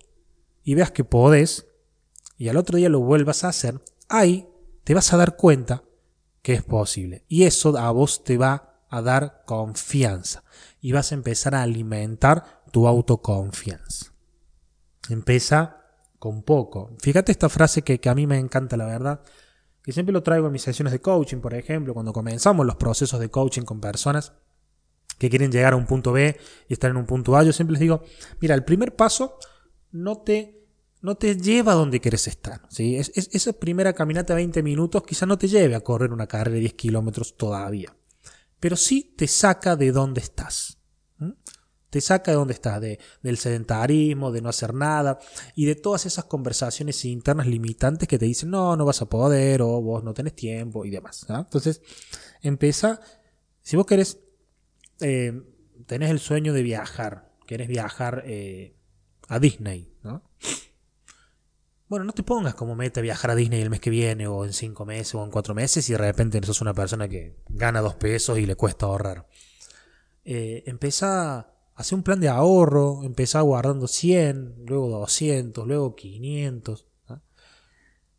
[0.64, 1.66] y veas que podés,
[2.38, 4.48] y al otro día lo vuelvas a hacer, ahí
[4.84, 5.84] te vas a dar cuenta
[6.40, 7.24] que es posible.
[7.28, 10.42] Y eso a vos te va a dar confianza.
[10.80, 14.14] Y vas a empezar a alimentar tu autoconfianza.
[15.10, 15.77] Empieza
[16.18, 16.90] con poco.
[17.00, 19.22] Fíjate esta frase que, a mí me encanta, la verdad,
[19.82, 23.20] que siempre lo traigo en mis sesiones de coaching, por ejemplo, cuando comenzamos los procesos
[23.20, 24.32] de coaching con personas
[25.18, 26.36] que quieren llegar a un punto B
[26.68, 28.02] y estar en un punto A, yo siempre les digo,
[28.40, 29.38] mira, el primer paso
[29.90, 30.66] no te,
[31.00, 32.62] no te lleva a donde quieres estar.
[32.68, 32.96] ¿sí?
[32.96, 36.54] Es, esa primera caminata de 20 minutos quizá no te lleve a correr una carrera
[36.54, 37.96] de 10 kilómetros todavía,
[38.60, 40.77] pero sí te saca de donde estás.
[41.90, 45.18] Te saca de donde estás, de, del sedentarismo, de no hacer nada
[45.54, 49.62] y de todas esas conversaciones internas limitantes que te dicen no, no vas a poder
[49.62, 51.26] o vos no tenés tiempo y demás.
[51.28, 51.80] Entonces,
[52.42, 53.00] empieza,
[53.62, 54.18] si vos querés,
[55.00, 55.42] eh,
[55.86, 58.74] tenés el sueño de viajar, querés viajar eh,
[59.28, 60.22] a Disney, ¿no?
[61.88, 64.52] Bueno, no te pongas como meta viajar a Disney el mes que viene o en
[64.52, 67.94] cinco meses o en cuatro meses y de repente sos una persona que gana dos
[67.94, 69.26] pesos y le cuesta ahorrar.
[70.22, 76.86] Eh, empieza Hace un plan de ahorro, empezá guardando 100, luego 200, luego 500.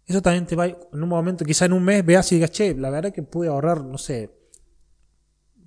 [0.06, 2.74] Eso también te va, en un momento, quizá en un mes, veas y digas, che,
[2.74, 4.34] la verdad que pude ahorrar, no sé,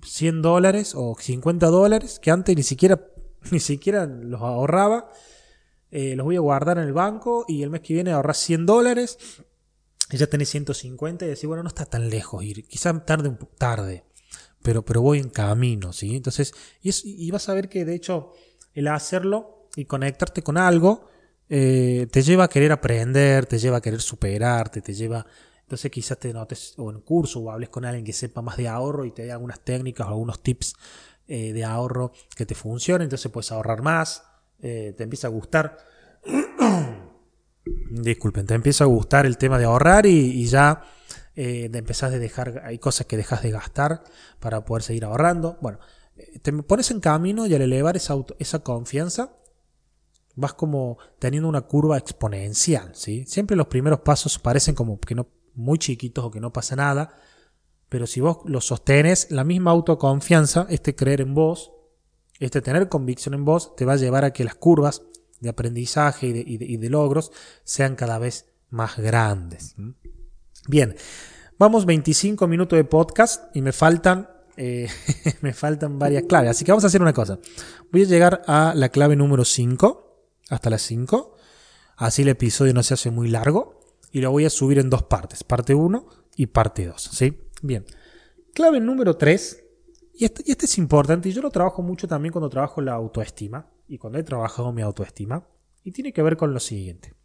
[0.01, 2.99] 100 dólares o 50 dólares, que antes ni siquiera,
[3.51, 5.11] ni siquiera los ahorraba.
[5.91, 8.65] Eh, los voy a guardar en el banco y el mes que viene ahorrar 100
[8.65, 9.19] dólares
[10.09, 14.03] y ya tenés 150 y decís, bueno, no está tan lejos ir, quizá tarde tarde,
[14.63, 16.15] pero, pero voy en camino, ¿sí?
[16.15, 18.31] Entonces, y, y vas a ver que de hecho
[18.73, 21.07] el hacerlo y conectarte con algo
[21.49, 25.25] eh, te lleva a querer aprender, te lleva a querer superarte, te lleva...
[25.61, 28.67] Entonces quizás te notes o en curso o hables con alguien que sepa más de
[28.67, 30.75] ahorro y te dé algunas técnicas o algunos tips
[31.27, 34.23] eh, de ahorro que te funcionen, entonces puedes ahorrar más,
[34.61, 35.77] eh, te empieza a gustar.
[37.91, 40.81] Disculpen, te empieza a gustar el tema de ahorrar y, ya
[41.35, 44.03] eh, de empezás de dejar, hay cosas que dejas de gastar
[44.39, 45.57] para poder seguir ahorrando.
[45.61, 45.79] Bueno,
[46.41, 49.33] te pones en camino y al elevar esa, esa confianza,
[50.35, 53.25] vas como teniendo una curva exponencial, ¿sí?
[53.27, 57.15] Siempre los primeros pasos parecen como que no muy chiquitos o que no pasa nada,
[57.89, 61.71] pero si vos lo sostenes, la misma autoconfianza, este creer en vos,
[62.39, 65.03] este tener convicción en vos, te va a llevar a que las curvas
[65.39, 67.31] de aprendizaje y de, logros
[67.63, 69.75] sean cada vez más grandes.
[70.67, 70.95] Bien,
[71.59, 74.87] vamos 25 minutos de podcast y me faltan eh,
[75.41, 76.51] me faltan varias claves.
[76.51, 77.39] Así que vamos a hacer una cosa.
[77.91, 81.35] Voy a llegar a la clave número 5 hasta las 5.
[81.97, 83.79] Así el episodio no se hace muy largo.
[84.11, 87.01] Y lo voy a subir en dos partes, parte 1 y parte 2.
[87.01, 87.39] ¿sí?
[87.61, 87.85] Bien.
[88.53, 89.63] Clave número 3.
[90.15, 92.93] Y este, y este es importante, y yo lo trabajo mucho también cuando trabajo la
[92.93, 95.47] autoestima y cuando he trabajado mi autoestima.
[95.83, 97.15] Y tiene que ver con lo siguiente.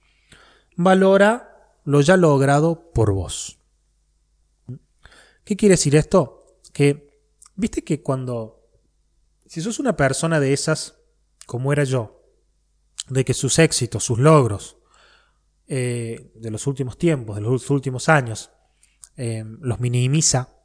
[0.77, 1.58] Valora
[1.88, 3.59] lo ya logrado por vos.
[5.42, 6.59] ¿Qué quiere decir esto?
[6.74, 7.22] Que,
[7.55, 8.68] viste que cuando,
[9.46, 10.98] si sos una persona de esas,
[11.46, 12.20] como era yo,
[13.09, 14.77] de que sus éxitos, sus logros
[15.66, 18.51] eh, de los últimos tiempos, de los últimos años,
[19.16, 20.59] eh, los minimiza,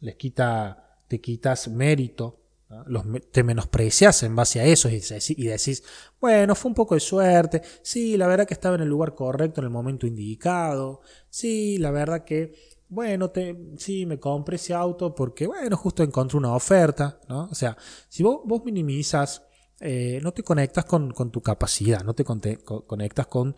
[0.00, 2.40] les quita, te quitas mérito,
[2.86, 5.02] los, te menosprecias en base a eso y,
[5.36, 5.82] y, decís,
[6.20, 9.60] bueno, fue un poco de suerte, sí, la verdad que estaba en el lugar correcto
[9.60, 12.54] en el momento indicado, sí, la verdad que,
[12.88, 17.48] bueno, te, sí, me compré ese auto porque, bueno, justo encontré una oferta, ¿no?
[17.50, 17.76] O sea,
[18.08, 19.42] si vos, vos minimizas
[19.80, 23.56] eh, no te conectas con, tu capacidad, no te conectas con,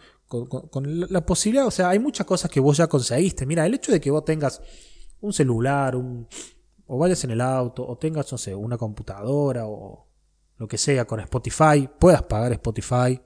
[0.84, 1.66] la posibilidad.
[1.66, 3.46] O sea, hay muchas cosas que vos ya conseguiste.
[3.46, 4.60] Mira, el hecho de que vos tengas
[5.20, 6.26] un celular, un,
[6.86, 10.06] o vayas en el auto, o tengas, no sé, una computadora o
[10.58, 13.20] lo que sea con Spotify, puedas pagar Spotify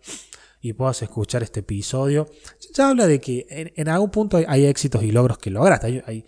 [0.61, 2.27] y puedas escuchar este episodio,
[2.75, 6.03] ya habla de que en, algún punto hay, éxitos y logros que lograste.
[6.07, 6.27] Hay,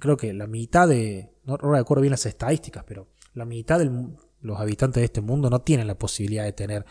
[0.00, 4.58] creo que la mitad de, no recuerdo bien las estadísticas, pero la mitad del, los
[4.58, 6.84] habitantes de este mundo no tienen la posibilidad de tener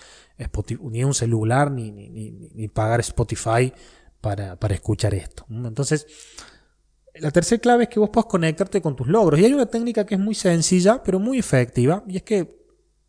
[0.81, 3.73] ni un celular ni, ni, pagar Spotify
[4.21, 5.45] para, escuchar esto.
[5.49, 6.07] Entonces,
[7.19, 9.39] la tercera clave es que vos puedas conectarte con tus logros.
[9.39, 12.03] Y hay una técnica que es muy sencilla, pero muy efectiva.
[12.07, 12.57] Y es que,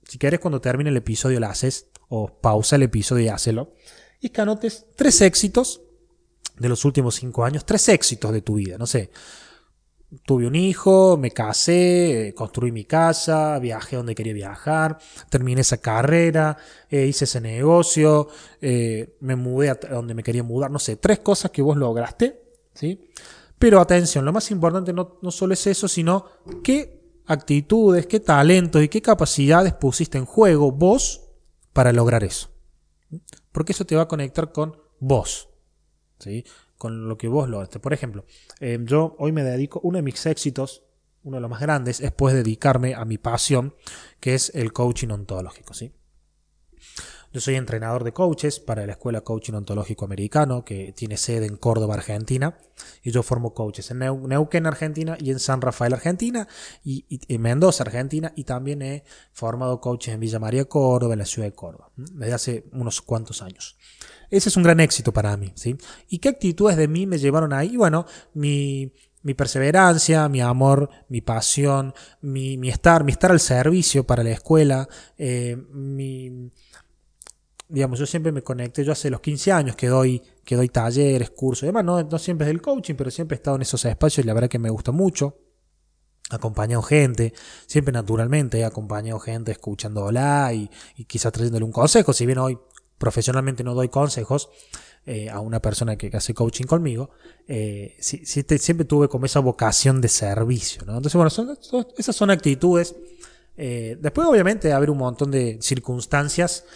[0.04, 3.74] si quieres, cuando termine el episodio la haces, o pausa el episodio y hácelo.
[4.20, 5.82] Y es que anotes tres éxitos
[6.56, 8.78] de los últimos cinco años, tres éxitos de tu vida.
[8.78, 9.10] No sé,
[10.24, 16.56] tuve un hijo, me casé, construí mi casa, viajé donde quería viajar, terminé esa carrera,
[16.90, 18.28] eh, hice ese negocio,
[18.60, 22.40] eh, me mudé a donde me quería mudar, no sé, tres cosas que vos lograste,
[22.74, 23.10] ¿sí?
[23.58, 26.26] Pero atención, lo más importante no, no solo es eso, sino
[26.62, 31.28] qué actitudes, qué talentos y qué capacidades pusiste en juego vos
[31.72, 32.50] para lograr eso.
[33.52, 35.48] Porque eso te va a conectar con vos.
[36.18, 36.44] ¿sí?
[36.78, 37.80] con lo que vos lograste.
[37.80, 38.24] Por ejemplo,
[38.60, 40.84] eh, yo hoy me dedico, uno de mis éxitos,
[41.24, 43.74] uno de los más grandes, es pues dedicarme a mi pasión,
[44.20, 45.92] que es el coaching ontológico, ¿sí?
[47.30, 51.56] Yo soy entrenador de coaches para la Escuela Coaching Ontológico Americano, que tiene sede en
[51.56, 52.58] Córdoba, Argentina,
[53.02, 56.48] y yo formo coaches en Neuquén, Argentina, y en San Rafael, Argentina,
[56.82, 61.26] y, en Mendoza, Argentina, y también he formado coaches en Villa María, Córdoba, en la
[61.26, 63.76] ciudad de Córdoba, desde hace unos cuantos años.
[64.30, 65.76] Ese es un gran éxito para mí, ¿sí?
[66.08, 67.76] ¿Y qué actitudes de mí me llevaron ahí?
[67.76, 74.04] Bueno, mi, mi perseverancia, mi amor, mi pasión, mi, mi, estar, mi estar al servicio
[74.04, 76.50] para la escuela, eh, mi,
[77.68, 81.30] digamos, yo siempre me conecté, yo hace los 15 años que doy, que doy talleres,
[81.30, 84.24] cursos, además no, no siempre es del coaching, pero siempre he estado en esos espacios
[84.24, 85.36] y la verdad que me gusta mucho.
[86.30, 87.32] Acompañado gente,
[87.66, 92.58] siempre naturalmente he acompañado gente escuchándola y, y quizás trayéndole un consejo, si bien hoy
[92.98, 94.50] profesionalmente no doy consejos
[95.06, 97.08] eh, a una persona que hace coaching conmigo,
[97.46, 100.82] eh, siempre tuve como esa vocación de servicio.
[100.82, 101.56] Entonces, bueno, son,
[101.96, 102.94] esas son actitudes.
[103.56, 106.66] Eh, después, obviamente, haber un montón de circunstancias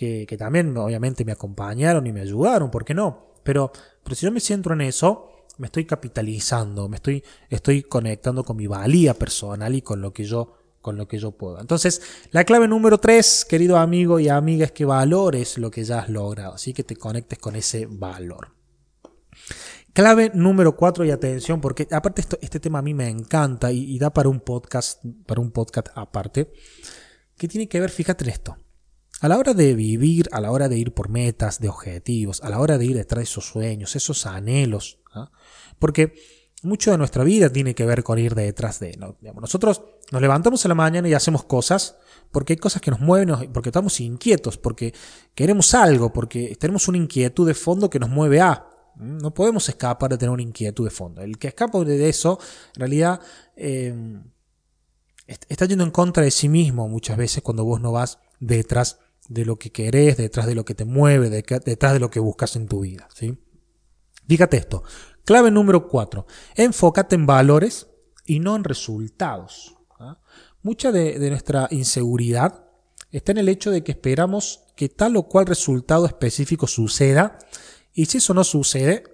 [0.00, 3.34] que, también, obviamente, me acompañaron y me ayudaron, ¿por qué no?
[3.42, 3.70] Pero,
[4.02, 8.56] pero si yo me centro en eso, me estoy capitalizando, me estoy, estoy conectando con
[8.56, 11.60] mi valía personal y con lo que yo con lo que yo puedo.
[11.60, 15.98] Entonces, la clave número tres, querido amigo y amiga, es que valores lo que ya
[15.98, 18.54] has logrado, así que te conectes con ese valor.
[19.92, 23.98] Clave número cuatro y atención, porque aparte esto, este tema a mí me encanta y,
[23.98, 26.50] da para un podcast, para un podcast aparte,
[27.36, 28.56] que tiene que ver, fíjate en esto.
[29.20, 32.48] A la hora de vivir, a la hora de ir por metas, de objetivos, a
[32.48, 35.30] la hora de ir detrás de esos sueños, esos anhelos, ¿ah?
[35.78, 36.14] porque
[36.62, 38.98] mucho de nuestra vida tiene que ver con ir detrás de.
[39.40, 41.96] nosotros nos levantamos en la mañana y hacemos cosas
[42.30, 44.94] porque hay cosas que nos mueven, porque estamos inquietos, porque
[45.34, 48.66] queremos algo, porque tenemos una inquietud de fondo que nos mueve a.
[48.96, 51.22] No podemos escapar de tener una inquietud de fondo.
[51.22, 52.38] El que escapa de eso,
[52.74, 53.20] en realidad,
[53.56, 54.20] eh,
[55.26, 58.98] está yendo en contra de sí mismo muchas veces cuando vos no vas detrás
[59.30, 62.56] de lo que querés, detrás de lo que te mueve, detrás de lo que buscas
[62.56, 63.08] en tu vida.
[63.14, 63.38] ¿sí?
[64.28, 64.82] Fíjate esto.
[65.24, 66.26] Clave número 4.
[66.56, 67.86] Enfócate en valores
[68.26, 69.76] y no en resultados.
[70.00, 70.18] ¿ah?
[70.62, 72.66] Mucha de, de nuestra inseguridad
[73.12, 77.38] está en el hecho de que esperamos que tal o cual resultado específico suceda
[77.94, 79.04] y si eso no sucede,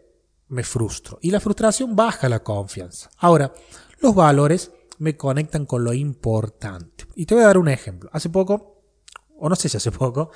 [0.48, 1.18] me frustro.
[1.20, 3.10] Y la frustración baja la confianza.
[3.18, 3.52] Ahora,
[4.00, 7.04] los valores me conectan con lo importante.
[7.14, 8.08] Y te voy a dar un ejemplo.
[8.14, 8.75] Hace poco,
[9.38, 10.30] o no sé si hace poco,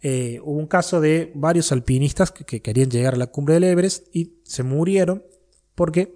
[0.00, 4.14] eh, hubo un caso de varios alpinistas que, querían llegar a la cumbre del Everest
[4.14, 5.24] y se murieron
[5.74, 6.14] porque,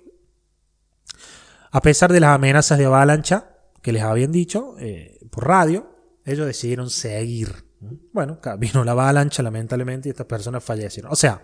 [1.70, 5.88] a pesar de las amenazas de avalancha que les habían dicho eh, por radio,
[6.24, 7.64] ellos decidieron seguir.
[8.12, 11.12] Bueno, vino la avalancha, lamentablemente, y estas personas fallecieron.
[11.12, 11.42] O sea,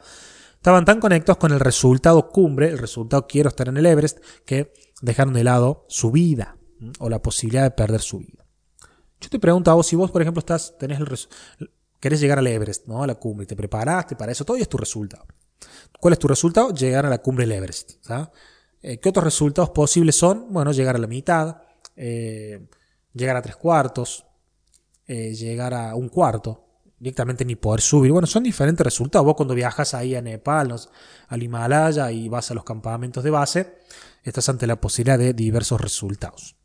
[0.54, 4.72] estaban tan conectados con el resultado cumbre, el resultado quiero estar en el Everest, que
[5.00, 6.56] dejaron de lado su vida
[6.98, 8.41] o la posibilidad de perder su vida.
[9.22, 11.06] Yo te pregunto a vos, si vos, por ejemplo, estás, tenés el
[12.00, 13.04] querés llegar al Everest, ¿no?
[13.04, 15.24] A la cumbre, te preparaste para eso, todo y es tu resultado.
[16.00, 16.74] ¿Cuál es tu resultado?
[16.74, 17.92] Llegar a la cumbre del Everest.
[18.82, 20.52] Eh, ¿Qué otros resultados posibles son?
[20.52, 21.62] Bueno, llegar a la mitad,
[21.94, 22.66] eh,
[23.14, 24.26] llegar a tres cuartos,
[25.06, 26.64] eh, llegar a un cuarto,
[26.98, 28.10] directamente ni poder subir.
[28.10, 29.24] Bueno, son diferentes resultados.
[29.24, 30.74] Vos cuando viajas ahí a Nepal,
[31.28, 33.78] al Himalaya y vas a los campamentos de base,
[34.24, 36.56] estás ante la posibilidad de diversos resultados.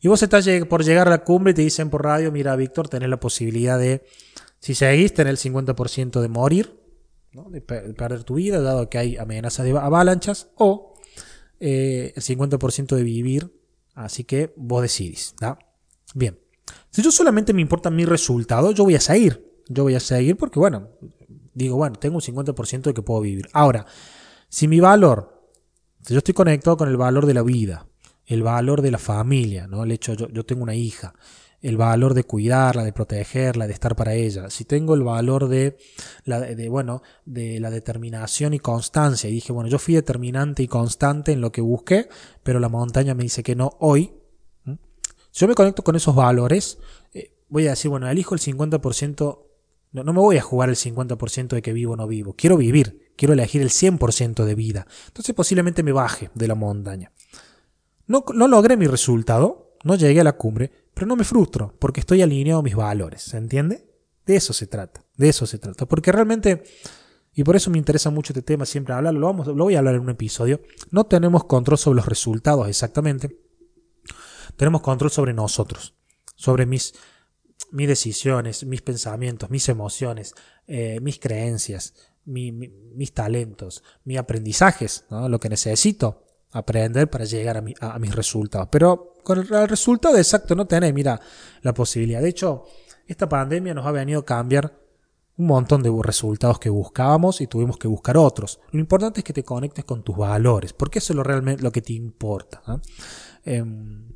[0.00, 2.88] Y vos estás por llegar a la cumbre y te dicen por radio, mira Víctor,
[2.88, 4.04] tenés la posibilidad de,
[4.60, 6.78] si seguís, tener el 50% de morir,
[7.50, 10.94] de, perder tu vida, dado que hay amenazas de avalanchas, o
[11.58, 13.52] el 50% de vivir,
[13.94, 15.34] así que vos decidís.
[16.14, 16.38] Bien.
[16.90, 19.44] Si yo solamente me importa mi resultado, yo voy a seguir.
[19.68, 20.88] Yo voy a seguir porque, bueno,
[21.54, 23.48] digo, bueno, tengo un 50% de que puedo vivir.
[23.52, 23.84] Ahora,
[24.48, 25.42] si mi valor,
[26.02, 27.87] si yo estoy conectado con el valor de la vida,
[28.28, 29.84] el valor de la familia, ¿no?
[29.84, 31.14] El hecho, yo, yo tengo una hija,
[31.62, 34.50] el valor de cuidarla, de protegerla, de estar para ella.
[34.50, 35.78] Si tengo el valor de
[36.24, 40.68] la, de, bueno, de la determinación y constancia, y dije, bueno, yo fui determinante y
[40.68, 42.08] constante en lo que busqué,
[42.42, 44.12] pero la montaña me dice que no hoy,
[45.32, 46.78] yo me conecto con esos valores,
[47.14, 49.38] eh, voy a decir, bueno, elijo el 50%,
[49.92, 52.58] no, no me voy a jugar el 50% de que vivo o no vivo, quiero
[52.58, 54.86] vivir, quiero elegir el 100% de vida.
[55.06, 57.10] Entonces posiblemente me baje de la montaña.
[58.08, 62.00] No, no logré mi resultado, no llegué a la cumbre, pero no me frustro, porque
[62.00, 63.86] estoy alineado a mis valores, ¿se entiende?
[64.26, 66.64] De eso se trata, de eso se trata, porque realmente...
[67.34, 69.78] Y por eso me interesa mucho este tema, siempre hablarlo, lo, vamos, lo voy a
[69.78, 70.60] hablar en un episodio.
[70.90, 73.38] No tenemos control sobre los resultados exactamente,
[74.56, 75.94] tenemos control sobre nosotros,
[76.34, 76.94] sobre mis,
[77.70, 80.34] mis decisiones, mis pensamientos, mis emociones,
[80.66, 81.94] eh, mis creencias,
[82.24, 88.68] mis talentos, mis aprendizajes, lo que necesito aprender para llegar a, mis resultados.
[88.70, 91.20] Pero con el, resultado exacto no tenés, mira,
[91.62, 92.20] la posibilidad.
[92.20, 92.64] De hecho,
[93.06, 94.72] esta pandemia nos ha venido a cambiar
[95.36, 98.60] un montón de resultados que buscábamos y tuvimos que buscar otros.
[98.72, 101.70] Lo importante es que te conectes con tus valores, porque eso es lo realmente lo
[101.70, 102.62] que te importa.
[103.44, 104.12] Em,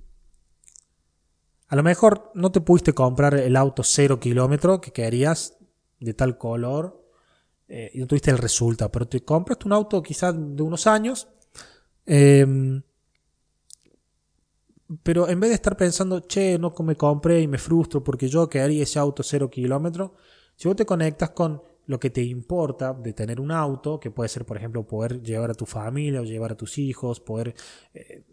[1.69, 5.57] a lo mejor no te pudiste comprar el auto cero kilómetro que querías
[6.01, 7.03] de tal color
[7.69, 11.29] eh, y no tuviste el resultado, pero te compraste un auto quizás de unos años,
[12.07, 12.83] em,
[15.03, 18.49] pero en vez de estar pensando, che, no me compré y me frustro porque yo
[18.49, 20.15] quería ese auto cero kilómetro,
[20.57, 24.29] si vos te conectas con lo que te importa de tener un auto, que puede
[24.29, 27.55] ser, por ejemplo, poder llevar a tu familia o llevar a tus hijos, poder
[27.95, 28.25] eh,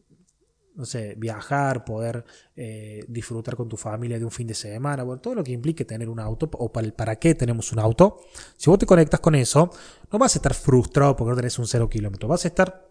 [0.80, 2.24] no sé, viajar, poder
[2.55, 5.84] eh, disfrutar con tu familia de un fin de semana, bueno, todo lo que implique
[5.84, 8.22] tener un auto o para, para qué tenemos un auto.
[8.55, 9.70] Si vos te conectas con eso,
[10.09, 12.89] no vas a estar frustrado porque no tenés un cero kilómetro, vas a estar,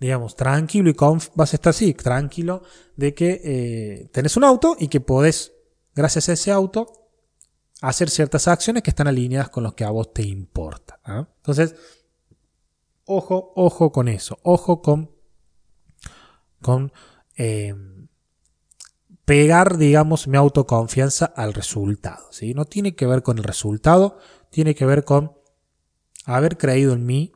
[0.00, 0.96] digamos, tranquilo y
[1.34, 2.62] vas a estar así, tranquilo
[2.96, 5.52] de que eh, tenés un auto y que podés,
[5.94, 7.10] gracias a ese auto,
[7.80, 11.00] hacer ciertas acciones que están alineadas con lo que a vos te importa.
[11.04, 11.28] ¿ah?
[11.36, 11.74] Entonces,
[13.04, 15.10] ojo, ojo con eso, ojo con,
[16.60, 16.92] con
[17.36, 17.74] eh,
[19.24, 22.28] pegar, digamos, mi autoconfianza al resultado.
[22.30, 22.54] ¿sí?
[22.54, 24.18] No tiene que ver con el resultado,
[24.50, 25.36] tiene que ver con
[26.24, 27.32] haber creído en mí,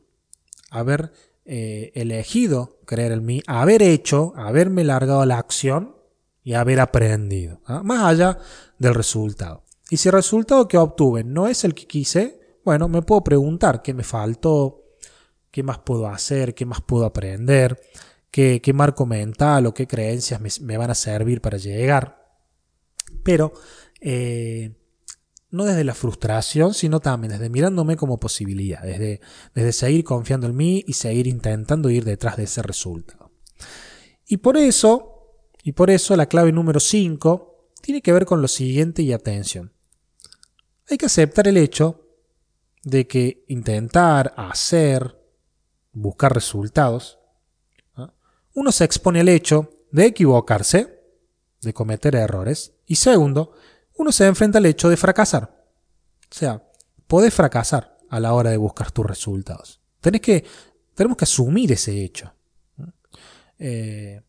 [0.69, 1.13] haber
[1.45, 5.95] eh, elegido creer en mí, haber hecho, haberme largado la acción
[6.43, 7.83] y haber aprendido, ¿ah?
[7.83, 8.37] más allá
[8.77, 9.63] del resultado.
[9.89, 13.81] Y si el resultado que obtuve no es el que quise, bueno, me puedo preguntar
[13.81, 14.83] qué me faltó,
[15.51, 17.79] qué más puedo hacer, qué más puedo aprender,
[18.31, 22.25] qué, marco mental o qué creencias me, van a servir para llegar.
[23.23, 23.53] Pero
[24.01, 24.75] eh,
[25.53, 29.21] no desde la frustración, sino también desde mirándome como posibilidad, desde,
[29.53, 33.31] desde seguir confiando en mí y seguir intentando ir detrás de ese resultado.
[34.25, 38.47] Y por eso, y por eso la clave número 5 tiene que ver con lo
[38.47, 39.71] siguiente y atención.
[40.89, 42.01] Hay que aceptar el hecho
[42.83, 45.21] de que intentar, hacer,
[45.91, 47.19] buscar resultados,
[48.55, 50.99] uno se expone al hecho de equivocarse,
[51.61, 53.53] de cometer errores, y segundo,
[53.97, 55.43] uno se enfrenta al hecho de fracasar.
[56.29, 56.63] O sea,
[57.07, 59.81] podés fracasar a la hora de buscar tus resultados.
[60.01, 60.45] Tenés que,
[60.93, 62.33] tenemos que asumir ese hecho.
[63.57, 64.21] Eh,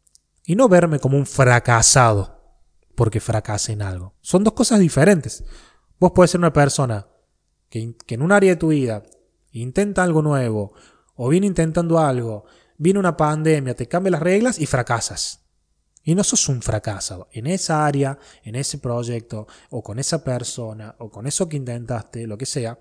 [0.44, 2.34] y no verme como un fracasado
[2.94, 4.14] porque fracase en algo.
[4.20, 5.44] Son dos cosas diferentes.
[5.98, 7.06] Vos podés ser una persona
[7.68, 9.02] que, en un área de tu vida
[9.52, 10.72] intenta algo nuevo
[11.14, 12.44] o viene intentando algo,
[12.76, 15.43] viene una pandemia, te cambia las reglas y fracasas.
[16.04, 20.94] Y no sos un fracaso en esa área, en ese proyecto, o con esa persona,
[20.98, 22.78] o con eso que intentaste, lo que sea.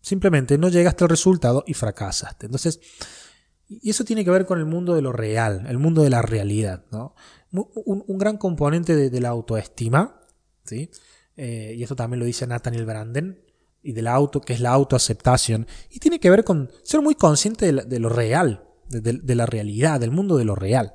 [0.00, 2.46] Simplemente no llegaste al resultado y fracasaste.
[2.46, 2.80] Entonces,
[3.68, 6.22] y eso tiene que ver con el mundo de lo real, el mundo de la
[6.22, 6.84] realidad.
[6.92, 7.14] ¿no?
[7.50, 10.20] Un, gran componente de, la autoestima,
[10.64, 10.90] ¿sí?
[11.36, 13.44] Eh, y esto también lo dice Nathaniel Branden,
[13.82, 17.72] y del auto, que es la autoaceptación, y tiene que ver con ser muy consciente
[17.72, 20.94] de lo real, de, la realidad, del mundo de lo real.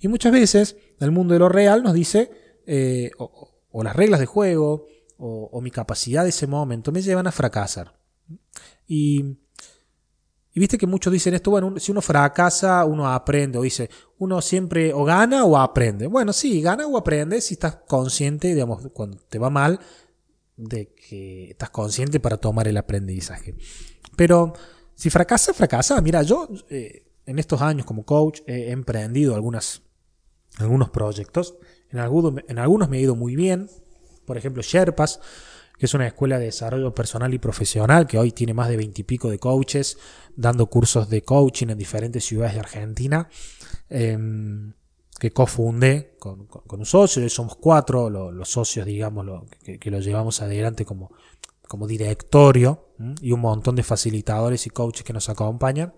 [0.00, 2.30] Y muchas veces el mundo de lo real nos dice,
[2.66, 4.86] eh, o, las reglas de juego,
[5.16, 7.98] o, mi capacidad de ese momento, me llevan a fracasar.
[8.86, 9.36] Y,
[10.54, 14.92] viste que muchos dicen esto, bueno, si uno fracasa, uno aprende, o dice, uno siempre
[14.92, 16.08] o gana o aprende.
[16.08, 19.78] Bueno, sí, gana o aprende si estás consciente, digamos, cuando te va mal,
[20.56, 23.54] de que estás consciente para tomar el aprendizaje.
[24.16, 24.52] Pero
[24.96, 26.00] si fracasa, fracasa.
[26.00, 29.82] Mira, yo eh, en estos años como coach he emprendido algunas,
[30.56, 31.56] algunos proyectos.
[31.90, 33.68] En algunos, en algunos me ha ido muy bien.
[34.24, 35.20] Por ejemplo, Sherpas,
[35.78, 39.28] que es una escuela de desarrollo personal y profesional que hoy tiene más de veintipico
[39.28, 39.98] de coaches
[40.36, 43.28] dando cursos de coaching en diferentes ciudades de Argentina.
[43.90, 44.72] Em,
[45.20, 49.26] que cofundé con, con, un socio, somos cuatro los, socios, digamos,
[49.64, 51.10] que, que, lo llevamos adelante como,
[51.66, 52.86] como directorio
[53.20, 55.92] y un montón de facilitadores y coaches que nos acompañan.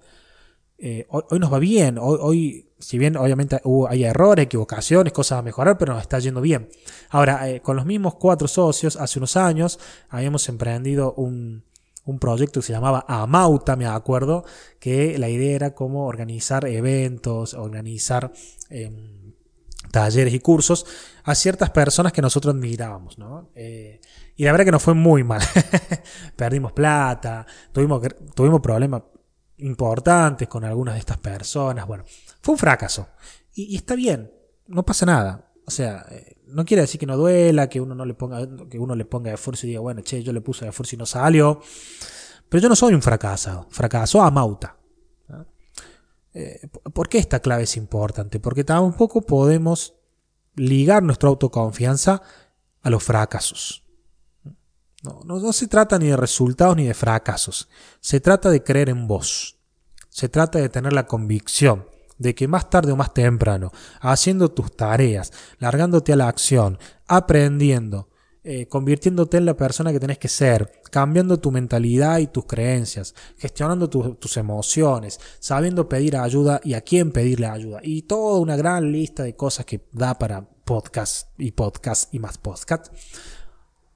[0.83, 3.61] Eh, hoy, nos va bien, hoy, si bien obviamente
[3.91, 6.70] hay errores, equivocaciones, cosas a mejorar, pero nos está yendo bien.
[7.11, 9.78] Ahora, eh, con los mismos cuatro socios, hace unos años
[10.09, 11.64] habíamos emprendido un,
[12.07, 14.45] un proyecto que se llamaba Amauta, me acuerdo,
[14.78, 18.33] que la idea era cómo organizar eventos, organizar
[18.70, 19.35] em,
[19.91, 20.87] talleres y cursos
[21.24, 23.51] a ciertas personas que nosotros admirábamos, ¿no?
[23.55, 24.01] Eh,
[24.35, 25.43] y la verdad que nos fue muy mal.
[26.37, 28.01] Perdimos plata, tuvimos,
[28.35, 29.03] tuvimos problemas
[29.63, 31.87] importantes con algunas de estas personas.
[31.87, 32.05] Bueno,
[32.41, 33.09] fue un fracaso.
[33.55, 34.33] Y, está bien,
[34.67, 35.53] no pasa nada.
[35.67, 38.79] O sea, eh, no quiere decir que no duela, que uno no le ponga, que
[38.79, 41.61] uno le ponga esfuerzo y diga, bueno, che, yo le puse esfuerzo y no salió.
[42.49, 43.67] Pero yo no soy un fracasado.
[43.71, 44.77] Fracaso a Mauta.
[46.33, 48.39] Eh, ¿Por qué esta clave es importante?
[48.39, 49.95] Porque tampoco podemos
[50.55, 52.23] ligar nuestra autoconfianza
[52.83, 53.85] a los fracasos.
[55.03, 57.68] No, no, se trata ni de resultados ni de fracasos.
[58.01, 59.57] Se trata de creer en vos.
[60.11, 61.86] Se trata de tener la convicción
[62.18, 68.11] de que más tarde o más temprano, haciendo tus tareas, largándote a la acción, aprendiendo,
[68.44, 73.14] eh, convirtiéndote en la persona que tenés que ser, cambiando tu mentalidad y tus creencias,
[73.38, 78.92] gestionando tus emociones, sabiendo pedir ayuda y a quién pedirle ayuda, y toda una gran
[78.92, 82.92] lista de cosas que da para podcast y podcast y más podcast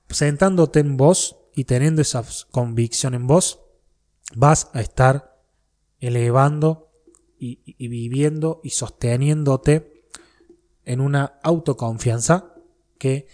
[0.08, 3.60] sentándote en vos y teniendo esa convicción en vos,
[4.34, 5.42] vas a estar
[6.00, 6.90] elevando
[7.38, 10.06] y, viviendo y sosteniéndote
[10.84, 12.54] en una autoconfianza
[12.98, 13.26] que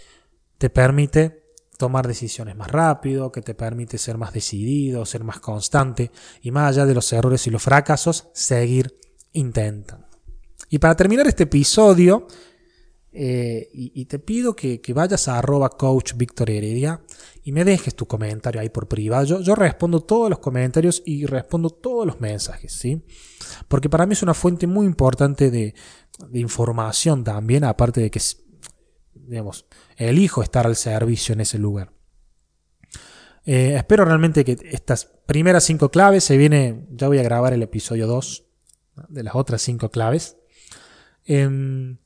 [0.59, 6.11] te permite tomar decisiones más rápido, que te permite ser más decidido, ser más constante
[6.43, 8.99] y más allá de los errores y los fracasos, seguir
[9.33, 10.07] intentando.
[10.69, 12.27] Y para terminar este episodio,
[13.13, 17.03] eh, y, te pido que, vayas a arroba coach Víctor Heredia
[17.43, 19.41] y me dejes tu comentario ahí por privado.
[19.41, 23.05] Yo, respondo todos los comentarios y respondo todos los mensajes, ¿sí?
[23.67, 25.75] Porque para mí es una fuente muy importante de,
[26.35, 28.21] información también, aparte de que,
[29.15, 31.93] digamos, elijo estar al servicio en ese lugar.
[33.45, 37.63] Eh, espero realmente que estas primeras cinco claves se viene, ya voy a grabar el
[37.63, 38.45] episodio 2
[39.09, 40.37] de las otras cinco claves.
[41.25, 41.99] Em,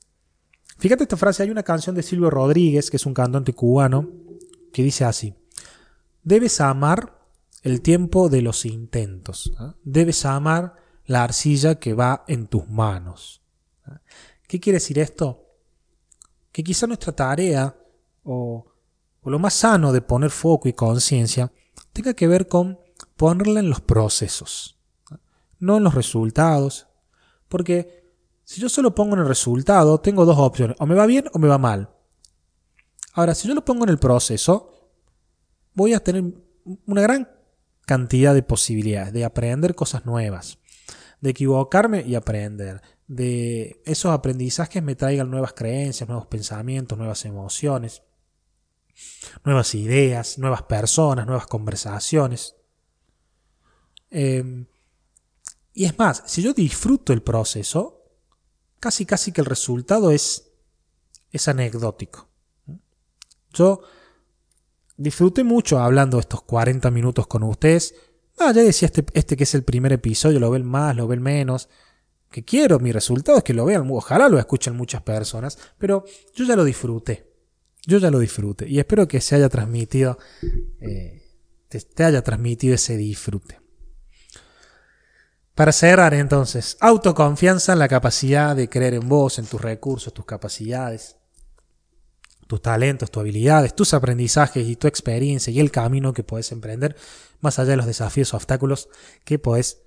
[0.77, 4.09] Fíjate esta frase, hay una canción de Silvio Rodríguez, que es un cantante cubano,
[4.73, 5.33] que dice así,
[6.23, 7.17] debes amar
[7.63, 9.75] el tiempo de los intentos, ¿ah?
[9.83, 13.41] debes amar la arcilla que va en tus manos.
[13.85, 14.01] ¿ah?
[14.47, 15.45] ¿Qué quiere decir esto?
[16.51, 17.75] Que quizá nuestra tarea
[18.23, 18.65] o,
[19.23, 21.51] lo más sano de poner foco y conciencia
[21.93, 22.79] tenga que ver con
[23.15, 24.77] ponerla en los procesos,
[25.09, 25.19] ¿ah?
[25.59, 26.87] no en los resultados,
[27.47, 28.04] porque
[28.45, 31.39] si yo solo pongo en el resultado, tengo dos opciones, o me va bien o
[31.39, 31.89] me va mal.
[33.13, 34.91] Ahora, si yo lo pongo en el proceso,
[35.73, 36.23] voy a tener
[36.85, 37.29] una gran
[37.85, 40.59] cantidad de posibilidades de aprender cosas nuevas,
[41.21, 48.03] de equivocarme y aprender, de esos aprendizajes me traigan nuevas creencias, nuevos pensamientos, nuevas emociones,
[49.43, 52.55] nuevas ideas, nuevas personas, nuevas conversaciones.
[54.11, 54.67] Em,
[55.73, 58.04] y es más, si yo disfruto el proceso,
[58.85, 60.51] casi casi que el resultado es,
[61.31, 62.29] es anecdótico.
[63.51, 63.81] Yo
[64.95, 67.95] disfruté mucho hablando estos 40 minutos con ustedes.
[68.37, 71.19] Ah, ya decía este, este que es el primer episodio, lo ven más, lo ven
[71.19, 71.67] menos.
[72.29, 76.05] Que quiero, mi resultado es que lo vean, ojalá lo escuchen muchas personas, pero
[76.35, 77.33] yo ya lo disfruté.
[77.87, 80.19] Yo ya lo disfruté y espero que se haya transmitido,
[80.79, 81.23] eh,
[81.69, 83.64] te haya transmitido ese disfrute.
[85.55, 90.25] Para cerrar entonces, autoconfianza en la capacidad de creer en vos, en tus recursos, tus
[90.25, 91.15] capacidades,
[92.47, 96.97] tus talentos, tus habilidades, tus aprendizajes y tu experiencia y el camino que puedes emprender,
[97.39, 98.89] más allá de los desafíos o obstáculos
[99.23, 99.81] que puedes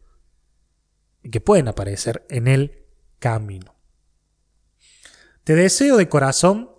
[1.31, 2.87] que pueden aparecer en el
[3.19, 3.75] camino.
[5.45, 6.71] Te deseo de corazón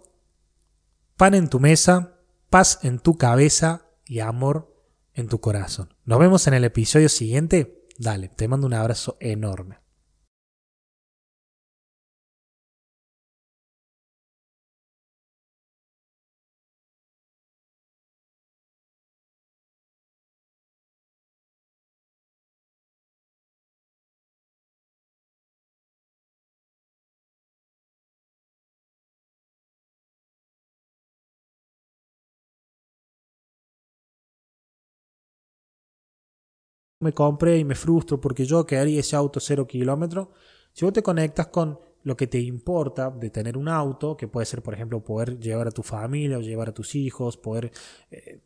[1.17, 2.19] pan en tu mesa,
[2.49, 4.73] paz en tu cabeza y amor
[5.13, 5.93] en tu corazón.
[6.05, 7.78] Nos vemos en el episodio siguiente.
[8.01, 9.78] Dale, te mando un abrazo enorme.
[36.99, 40.27] Me compré y me frustro porque yo quedaría ese auto cero kilómetros.
[40.73, 44.45] Si vos te conectas con lo que te importa de tener un auto, que puede
[44.45, 47.71] ser, por ejemplo, poder llevar a tu familia o llevar a tus hijos, poder,
[48.11, 48.41] eh,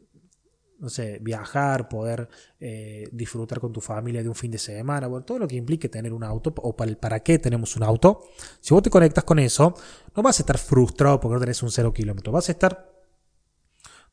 [0.79, 2.27] no sé, viajar, poder
[2.59, 5.87] eh, disfrutar con tu familia de un fin de semana, bueno, todo lo que implique
[5.89, 8.23] tener un auto o para, para qué tenemos un auto.
[8.59, 9.75] Si vos te conectas con eso,
[10.15, 12.92] no vas a estar frustrado porque no tenés un cero kilómetro, vas a estar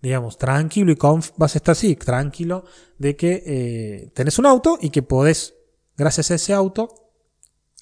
[0.03, 0.99] digamos, tranquilo y
[1.37, 2.65] vas a estar así, tranquilo
[2.99, 5.55] de que eh, tenés un auto y que podés,
[5.97, 7.13] gracias a ese auto,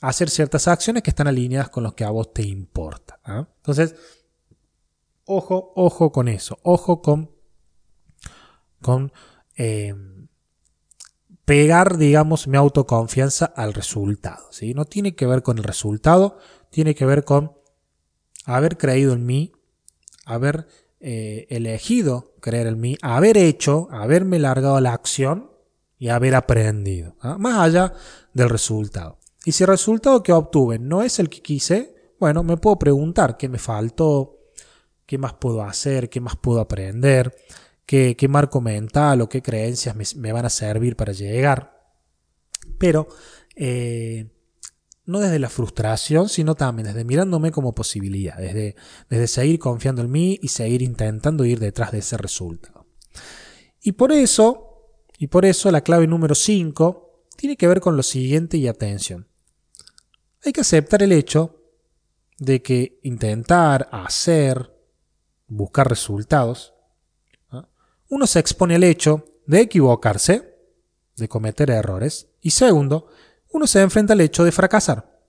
[0.01, 3.21] hacer ciertas acciones que están alineadas con lo que a vos te importa.
[3.25, 3.49] ¿ah?
[3.57, 3.95] Entonces,
[5.25, 7.31] ojo, ojo con eso, ojo con,
[8.81, 9.13] con
[9.57, 9.95] eh,
[11.45, 14.49] pegar, digamos, mi autoconfianza al resultado.
[14.51, 14.75] ¿sí?
[14.75, 16.39] No tiene que ver con el resultado,
[16.71, 17.57] tiene que ver con
[18.45, 19.53] haber creído en mí,
[20.25, 20.67] haber
[21.01, 25.51] eh, elegido creer en mí, haber hecho, haberme largado la acción
[25.99, 27.39] y haber aprendido, ¿ah?
[27.39, 27.93] más allá
[28.33, 29.19] del resultado.
[29.45, 33.37] Y si el resultado que obtuve no es el que quise, bueno, me puedo preguntar
[33.37, 34.39] qué me faltó,
[35.07, 37.35] qué más puedo hacer, qué más puedo aprender,
[37.87, 41.81] qué, qué marco mental o qué creencias me, me, van a servir para llegar.
[42.79, 43.09] Pero
[43.57, 44.31] eh,
[45.09, 48.77] no desde la frustración, sino también desde mirándome como posibilidad, desde,
[49.09, 52.87] desde seguir confiando en mí y seguir intentando ir detrás de ese resultado.
[53.81, 58.03] Y por eso, y por eso la clave número 5 tiene que ver con lo
[58.03, 59.27] siguiente y atención.
[60.45, 61.57] Hay que aceptar el hecho
[62.37, 64.77] de que intentar, hacer,
[65.47, 66.75] buscar resultados,
[68.11, 70.55] uno se expone al hecho de equivocarse,
[71.17, 73.09] de cometer errores, y segundo,
[73.53, 75.21] uno se enfrenta al hecho de fracasar.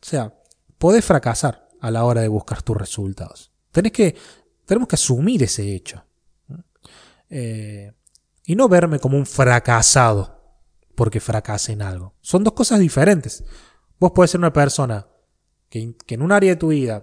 [0.00, 0.34] O sea,
[0.78, 3.52] podés fracasar a la hora de buscar tus resultados.
[3.72, 4.16] Tenés que,
[4.64, 6.04] tenemos que asumir ese hecho.
[7.28, 7.92] Eh,
[8.44, 10.34] y no verme como un fracasado
[10.94, 12.14] porque fracase en algo.
[12.20, 13.44] Son dos cosas diferentes.
[13.98, 15.06] Vos podés ser una persona
[15.68, 17.02] que, en un área de tu vida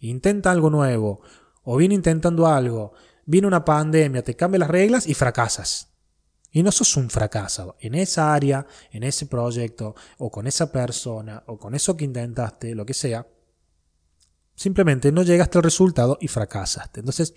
[0.00, 1.20] intenta algo nuevo,
[1.62, 2.92] o viene intentando algo,
[3.24, 5.91] viene una pandemia, te cambia las reglas y fracasas.
[6.52, 11.42] Y no sos un fracaso en esa área, en ese proyecto, o con esa persona,
[11.46, 13.26] o con eso que intentaste, lo que sea.
[14.54, 17.00] Simplemente no llegaste al resultado y fracasaste.
[17.00, 17.34] Entonces,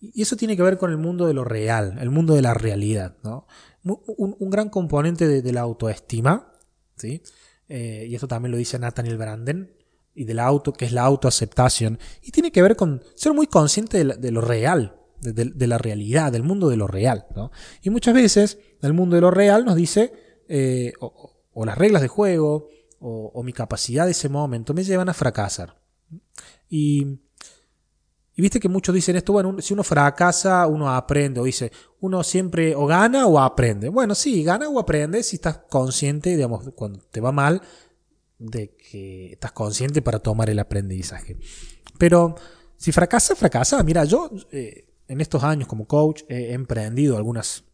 [0.00, 2.54] y eso tiene que ver con el mundo de lo real, el mundo de la
[2.54, 3.16] realidad.
[3.22, 3.46] ¿no?
[3.82, 6.52] Un, gran componente de, la autoestima,
[6.96, 7.22] ¿sí?
[7.68, 9.76] Eh, y esto también lo dice Nathaniel Branden,
[10.14, 14.04] y del auto, que es la autoaceptación, y tiene que ver con ser muy consciente
[14.04, 17.26] de, lo real, de, la realidad, del mundo de lo real.
[17.34, 17.50] ¿no?
[17.82, 20.12] Y muchas veces el mundo de lo real nos dice,
[20.48, 22.68] eh, o, las reglas de juego,
[23.00, 25.80] o, mi capacidad de ese momento me llevan a fracasar.
[26.68, 27.18] Y,
[28.34, 32.22] y viste que muchos dicen esto, bueno, si uno fracasa, uno aprende, o dice, uno
[32.22, 33.88] siempre o gana o aprende.
[33.88, 37.60] Bueno, sí, gana o aprende si estás consciente, digamos, cuando te va mal,
[38.38, 41.36] de que estás consciente para tomar el aprendizaje.
[41.98, 42.34] Pero
[42.80, 43.82] si fracasa, fracasa.
[43.82, 47.64] Mira, yo eh, en estos años como coach he emprendido algunas,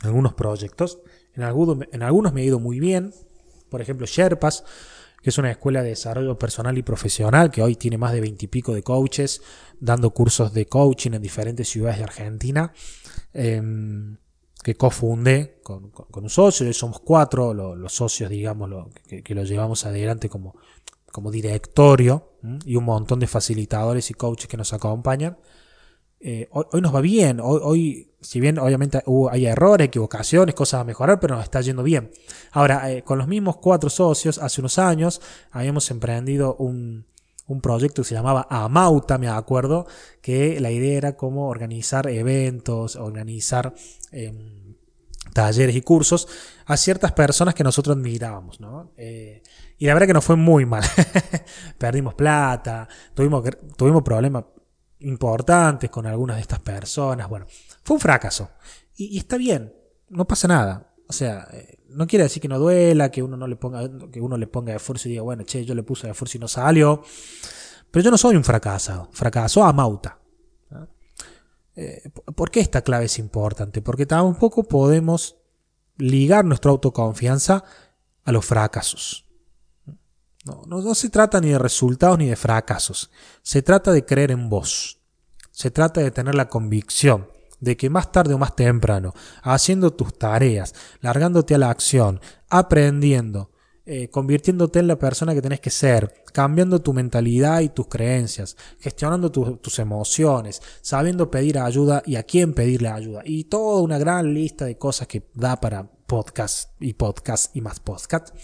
[0.00, 1.00] algunos proyectos.
[1.34, 3.12] En, algunos, en algunos me ha ido muy bien.
[3.68, 4.64] Por ejemplo, Sherpas,
[5.22, 8.72] que es una escuela de desarrollo personal y profesional que hoy tiene más de veintipico
[8.72, 9.42] de coaches
[9.80, 12.72] dando cursos de coaching en diferentes ciudades de Argentina.
[13.34, 14.16] Em,
[14.64, 18.70] que cofundé con, con, un socio, somos cuatro los, socios, digamos,
[19.08, 20.54] que, que, lo llevamos adelante como,
[21.10, 22.30] como directorio
[22.64, 25.36] y un montón de facilitadores y coaches que nos acompañan.
[26.24, 29.02] Eh, hoy, nos va bien, hoy, si bien obviamente
[29.32, 32.12] hay errores, equivocaciones, cosas a mejorar, pero nos está yendo bien.
[32.52, 35.20] Ahora, eh, con los mismos cuatro socios, hace unos años
[35.50, 37.06] habíamos emprendido un,
[37.48, 39.86] un proyecto que se llamaba Amauta, me acuerdo,
[40.20, 43.74] que la idea era cómo organizar eventos, organizar
[44.12, 44.76] em,
[45.32, 46.28] talleres y cursos
[46.66, 48.92] a ciertas personas que nosotros admirábamos, ¿no?
[48.96, 49.42] Eh,
[49.76, 50.84] y la verdad que nos fue muy mal.
[51.78, 53.42] Perdimos plata, tuvimos,
[53.76, 54.44] tuvimos problemas
[55.04, 57.28] importantes con algunas de estas personas.
[57.28, 57.46] Bueno,
[57.82, 58.50] fue un fracaso.
[58.96, 59.74] Y, está bien,
[60.08, 60.94] no pasa nada.
[61.08, 64.20] O sea, eh, no quiere decir que no duela, que uno no le ponga, que
[64.20, 67.02] uno le ponga esfuerzo y diga, bueno, che, yo le puse esfuerzo y no salió.
[67.90, 70.18] Pero yo no soy un fracasado, fracaso a Mauta.
[71.74, 73.80] Eh, ¿Por qué esta clave es importante?
[73.80, 75.36] Porque tampoco podemos
[75.96, 77.64] ligar nuestra autoconfianza
[78.24, 79.26] a los fracasos.
[80.44, 83.10] No, no, no, se trata ni de resultados ni de fracasos.
[83.42, 84.98] Se trata de creer en vos.
[85.50, 87.28] Se trata de tener la convicción
[87.60, 92.20] de que más tarde o más temprano, haciendo tus tareas, largándote a la acción,
[92.50, 93.52] aprendiendo,
[93.86, 98.56] eh, convirtiéndote en la persona que tenés que ser, cambiando tu mentalidad y tus creencias,
[98.80, 104.34] gestionando tus emociones, sabiendo pedir ayuda y a quién pedirle ayuda, y toda una gran
[104.34, 108.34] lista de cosas que da para podcast y podcast y más podcast,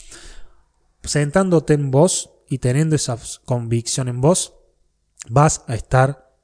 [1.02, 4.54] sentándote en vos y teniendo esa convicción en vos,
[5.28, 6.36] vas a estar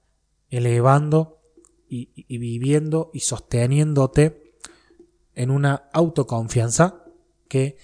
[0.51, 1.41] elevando
[1.89, 4.57] y, viviendo y sosteniéndote
[5.35, 7.05] en una autoconfianza
[7.49, 7.77] que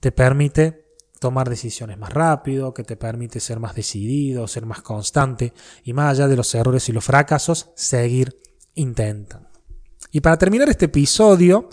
[0.00, 5.52] te permite tomar decisiones más rápido, que te permite ser más decidido, ser más constante
[5.84, 8.40] y más allá de los errores y los fracasos, seguir
[8.74, 9.48] intentando.
[10.10, 11.68] Y para terminar este episodio,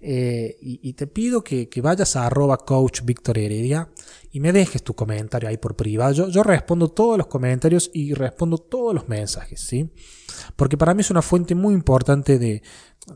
[0.00, 3.90] eh, y, te pido que, vayas a arroba coach Victor Heredia
[4.30, 6.12] y me dejes tu comentario ahí por privado.
[6.12, 9.92] Yo, yo respondo todos los comentarios y respondo todos los mensajes, ¿sí?
[10.54, 12.62] Porque para mí es una fuente muy importante de,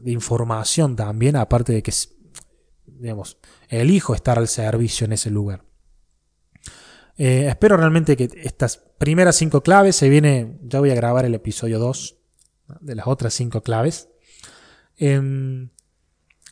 [0.07, 1.93] información también, aparte de que,
[2.87, 5.65] digamos, elijo estar al servicio en ese lugar.
[7.17, 11.35] Eh, espero realmente que estas primeras cinco claves se viene, ya voy a grabar el
[11.35, 12.19] episodio 2
[12.81, 14.09] de las otras cinco claves.
[14.97, 15.71] Em,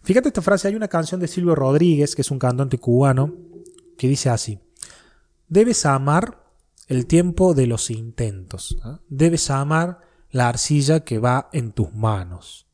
[0.03, 3.35] fíjate esta frase, hay una canción de Silvio Rodríguez, que es un cantante cubano,
[3.97, 4.59] que dice así,
[5.49, 6.43] debes amar
[6.89, 9.01] el tiempo de los intentos, ¿ah?
[9.09, 12.67] debes amar la arcilla que va en tus manos.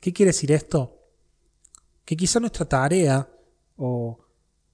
[0.00, 0.98] ¿Qué quiere decir esto?
[2.04, 3.28] Que quizá nuestra tarea
[3.76, 4.18] o,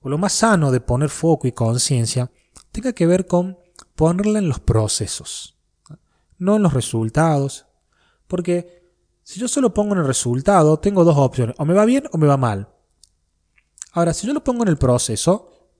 [0.02, 2.30] lo más sano de poner foco y conciencia
[2.70, 3.58] tenga que ver con
[3.94, 5.56] ponerla en los procesos,
[6.38, 7.66] no en los resultados,
[8.26, 8.83] porque
[9.24, 12.18] si yo solo pongo en el resultado, tengo dos opciones, o me va bien o
[12.18, 12.68] me va mal.
[13.92, 15.70] Ahora, si yo lo pongo en el proceso,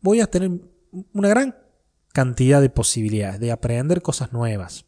[0.00, 0.50] voy a tener
[1.12, 1.56] una gran
[2.12, 4.86] cantidad de posibilidades de aprender cosas nuevas,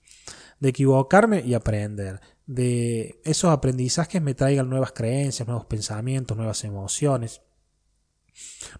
[0.61, 7.43] de equivocarme y aprender, de esos aprendizajes me traigan nuevas creencias, nuevos pensamientos, nuevas emociones,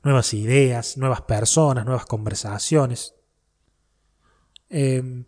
[0.03, 3.15] nuevas ideas, nuevas personas, nuevas conversaciones.
[4.69, 5.27] Em,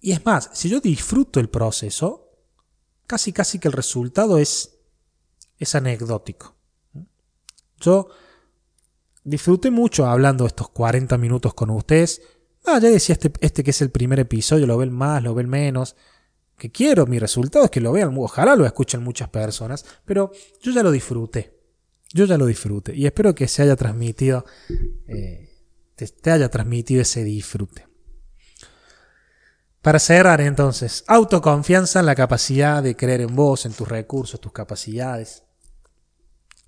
[0.00, 2.21] y es más, si yo disfruto el proceso,
[3.06, 4.78] casi casi que el resultado es,
[5.58, 6.54] es anecdótico.
[7.78, 8.08] Yo
[9.24, 12.22] disfruté mucho hablando estos 40 minutos con ustedes
[12.64, 15.48] Ah, ya decía este, este que es el primer episodio, lo ven más, lo ven
[15.48, 15.96] menos.
[16.56, 20.30] Que quiero, mi resultado es que lo vean, ojalá lo escuchen muchas personas, pero
[20.60, 21.58] yo ya lo disfruté.
[22.14, 24.44] Yo ya lo disfruté y espero que se haya transmitido,
[25.08, 25.48] eh,
[25.96, 27.86] te haya transmitido ese disfrute.
[29.82, 34.52] Para cerrar entonces, autoconfianza en la capacidad de creer en vos, en tus recursos, tus
[34.52, 35.42] capacidades,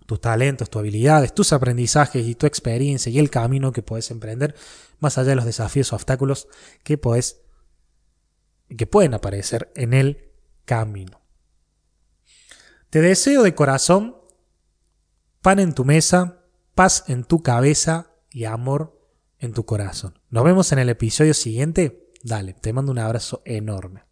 [0.05, 4.57] tus talentos, tus habilidades, tus aprendizajes y tu experiencia y el camino que puedes emprender
[4.99, 6.49] más allá de los desafíos o obstáculos
[6.83, 7.41] que puedes
[8.77, 10.33] que pueden aparecer en el
[10.65, 11.21] camino.
[12.91, 14.17] Te deseo de corazón
[15.41, 16.45] pan en tu mesa,
[16.75, 18.99] paz en tu cabeza y amor
[19.39, 20.19] en tu corazón.
[20.31, 22.04] Nos vemos en el episodio siguiente.
[22.27, 24.07] Dale, te mando un abrazo enorme.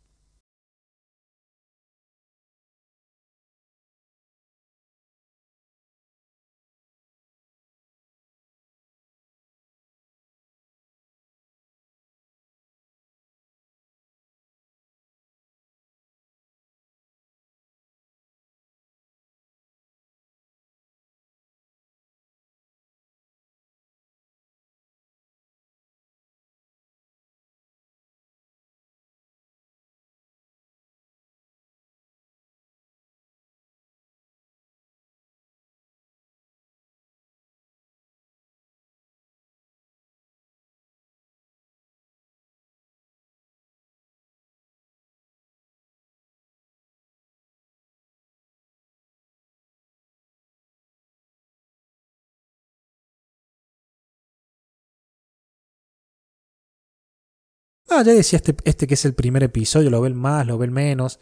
[57.95, 60.73] Ah, ya decía este, este que es el primer episodio, lo ven más, lo ven
[60.73, 61.21] menos.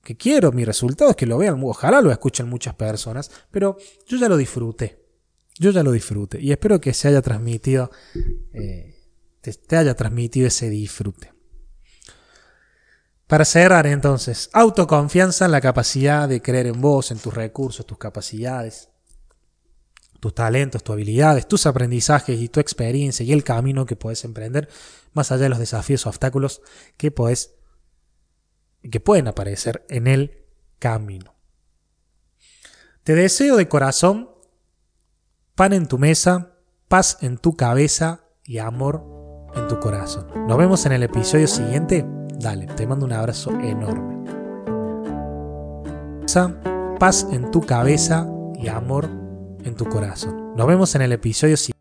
[0.00, 4.16] Que quiero, mi resultado es que lo vean, ojalá lo escuchen muchas personas, pero yo
[4.16, 5.02] ya lo disfruté.
[5.58, 7.90] Yo ya lo disfruté y espero que se haya transmitido,
[8.52, 8.96] eh,
[9.40, 11.32] te haya transmitido ese disfrute.
[13.26, 17.98] Para cerrar entonces, autoconfianza en la capacidad de creer en vos, en tus recursos, tus
[17.98, 18.90] capacidades,
[20.20, 24.68] tus talentos, tus habilidades, tus aprendizajes y tu experiencia y el camino que puedes emprender
[25.14, 26.60] más allá de los desafíos o obstáculos
[26.96, 27.56] que puedes
[28.90, 30.44] que pueden aparecer en el
[30.78, 31.34] camino.
[33.02, 34.30] Te deseo de corazón
[35.54, 36.58] pan en tu mesa,
[36.88, 39.06] paz en tu cabeza y amor
[39.54, 40.26] en tu corazón.
[40.46, 42.04] Nos vemos en el episodio siguiente.
[42.38, 44.14] Dale, te mando un abrazo enorme.
[46.98, 49.08] Paz en tu cabeza y amor
[49.62, 50.54] en tu corazón.
[50.56, 51.74] Nos vemos en el episodio siguiente.